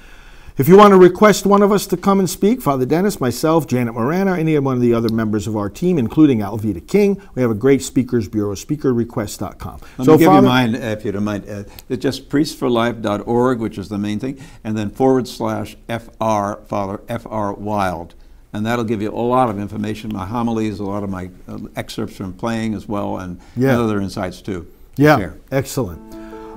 if 0.62 0.68
you 0.68 0.78
want 0.78 0.92
to 0.92 0.98
request 0.98 1.48
one 1.48 1.64
of 1.64 1.72
us 1.72 1.88
to 1.88 1.98
come 1.98 2.20
and 2.20 2.30
speak, 2.30 2.62
Father 2.62 2.86
Denis, 2.86 3.20
myself, 3.20 3.66
Janet 3.66 3.96
Morana, 3.96 4.34
or 4.34 4.36
any 4.36 4.60
one 4.60 4.76
of 4.76 4.82
the 4.82 4.94
other 4.94 5.10
members 5.10 5.48
of 5.48 5.58
our 5.58 5.72
team, 5.72 5.98
including 5.98 6.42
Alveda 6.42 6.88
King, 6.88 7.20
we 7.34 7.42
have 7.42 7.50
a 7.50 7.56
great 7.56 7.82
speakers 7.82 8.30
bureau, 8.30 8.54
speakerrequest.com. 8.54 9.80
Let 9.98 10.06
so 10.06 10.12
me 10.12 10.18
give 10.20 10.28
Father, 10.28 10.46
you 10.46 10.48
mine, 10.48 10.76
if 10.76 11.04
you 11.04 11.14
don't 11.14 11.24
mind. 11.24 11.50
Uh, 11.50 11.64
it's 11.90 12.04
just 12.04 12.30
priestsforlife.org, 12.30 13.60
which 13.60 13.80
is 13.80 13.90
the 13.90 13.98
main 13.98 14.20
thing, 14.20 14.40
and 14.64 14.78
then 14.78 14.92
forward 14.92 15.28
slash 15.28 15.76
FR, 15.90 16.62
Father, 16.68 17.02
FR 17.10 17.54
Wilde. 17.54 18.14
And 18.54 18.64
that'll 18.64 18.86
give 18.86 19.02
you 19.02 19.10
a 19.10 19.16
lot 19.16 19.50
of 19.50 19.58
information, 19.58 20.14
my 20.14 20.28
homilies, 20.28 20.80
a 20.80 20.84
lot 20.84 21.02
of 21.02 21.10
my 21.10 21.32
uh, 21.48 21.58
excerpts 21.76 22.18
from 22.18 22.34
playing 22.34 22.76
as 22.76 22.88
well, 22.88 23.18
and 23.18 23.42
yeah. 23.56 23.80
other 23.80 24.00
insights 24.00 24.44
too. 24.44 24.72
Yeah, 24.96 25.18
share. 25.18 25.38
excellent. 25.52 26.00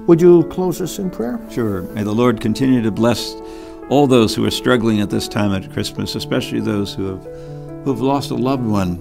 Would 0.07 0.21
you 0.21 0.45
close 0.51 0.83
us 0.83 0.99
in 0.99 1.11
prayer? 1.11 1.41
Sure. 1.51 1.81
May 1.95 2.03
the 2.03 2.13
Lord 2.13 2.39
continue 2.43 2.83
to 2.83 2.91
bless 2.91 3.35
all 3.89 4.07
those 4.07 4.35
who 4.35 4.45
are 4.45 4.51
struggling 4.51 5.01
at 5.01 5.11
this 5.11 5.29
time 5.29 5.53
at 5.53 5.73
Christmas, 5.73 6.15
especially 6.15 6.61
those 6.61 6.95
who 6.95 7.07
have 7.07 7.25
who 7.85 7.91
have 7.91 8.01
lost 8.01 8.31
a 8.31 8.35
loved 8.35 8.65
one 8.65 8.93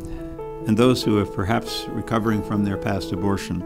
and 0.68 0.78
those 0.78 1.02
who 1.02 1.18
are 1.18 1.26
perhaps 1.26 1.86
recovering 1.90 2.44
from 2.44 2.64
their 2.64 2.78
past 2.78 3.12
abortion. 3.12 3.66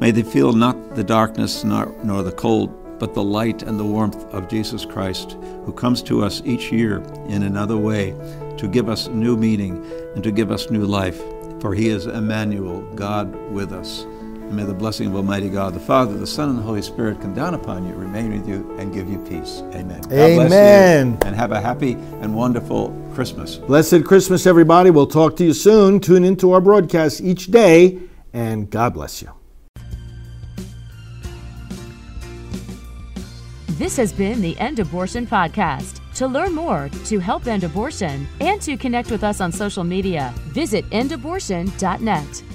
May 0.00 0.10
they 0.10 0.22
feel 0.22 0.52
not 0.52 0.94
the 0.94 1.04
darkness 1.04 1.64
nor, 1.64 1.94
nor 2.02 2.22
the 2.22 2.32
cold, 2.32 2.98
but 2.98 3.14
the 3.14 3.22
light 3.22 3.62
and 3.62 3.78
the 3.78 3.84
warmth 3.84 4.24
of 4.32 4.48
Jesus 4.48 4.84
Christ, 4.84 5.32
who 5.64 5.72
comes 5.72 6.02
to 6.04 6.24
us 6.24 6.42
each 6.44 6.72
year 6.72 7.02
in 7.28 7.42
another 7.42 7.76
way 7.76 8.14
to 8.56 8.68
give 8.68 8.88
us 8.88 9.08
new 9.08 9.36
meaning 9.36 9.84
and 10.14 10.24
to 10.24 10.30
give 10.30 10.50
us 10.50 10.70
new 10.70 10.84
life. 10.84 11.20
For 11.60 11.74
he 11.74 11.88
is 11.88 12.06
Emmanuel, 12.06 12.82
God 12.94 13.34
with 13.52 13.72
us. 13.72 14.06
And 14.54 14.62
may 14.62 14.72
the 14.72 14.78
blessing 14.78 15.08
of 15.08 15.16
Almighty 15.16 15.48
God, 15.48 15.74
the 15.74 15.80
Father, 15.80 16.16
the 16.16 16.28
Son, 16.28 16.48
and 16.48 16.56
the 16.56 16.62
Holy 16.62 16.80
Spirit 16.80 17.20
come 17.20 17.34
down 17.34 17.54
upon 17.54 17.84
you, 17.88 17.92
remain 17.94 18.30
with 18.30 18.46
you, 18.46 18.72
and 18.78 18.94
give 18.94 19.08
you 19.08 19.18
peace. 19.24 19.64
Amen. 19.72 20.00
God 20.02 20.12
Amen. 20.12 21.18
and 21.22 21.34
have 21.34 21.50
a 21.50 21.60
happy 21.60 21.94
and 22.20 22.32
wonderful 22.36 22.96
Christmas. 23.14 23.56
Blessed 23.56 24.04
Christmas, 24.04 24.46
everybody. 24.46 24.90
We'll 24.90 25.08
talk 25.08 25.34
to 25.38 25.44
you 25.44 25.54
soon. 25.54 25.98
Tune 25.98 26.22
into 26.22 26.52
our 26.52 26.60
broadcast 26.60 27.20
each 27.20 27.48
day, 27.48 27.98
and 28.32 28.70
God 28.70 28.94
bless 28.94 29.22
you. 29.22 29.32
This 33.70 33.96
has 33.96 34.12
been 34.12 34.40
the 34.40 34.56
End 34.60 34.78
Abortion 34.78 35.26
Podcast. 35.26 35.98
To 36.14 36.28
learn 36.28 36.52
more, 36.52 36.88
to 37.06 37.18
help 37.18 37.48
end 37.48 37.64
abortion, 37.64 38.28
and 38.38 38.62
to 38.62 38.76
connect 38.76 39.10
with 39.10 39.24
us 39.24 39.40
on 39.40 39.50
social 39.50 39.82
media, 39.82 40.32
visit 40.52 40.88
endabortion.net. 40.90 42.53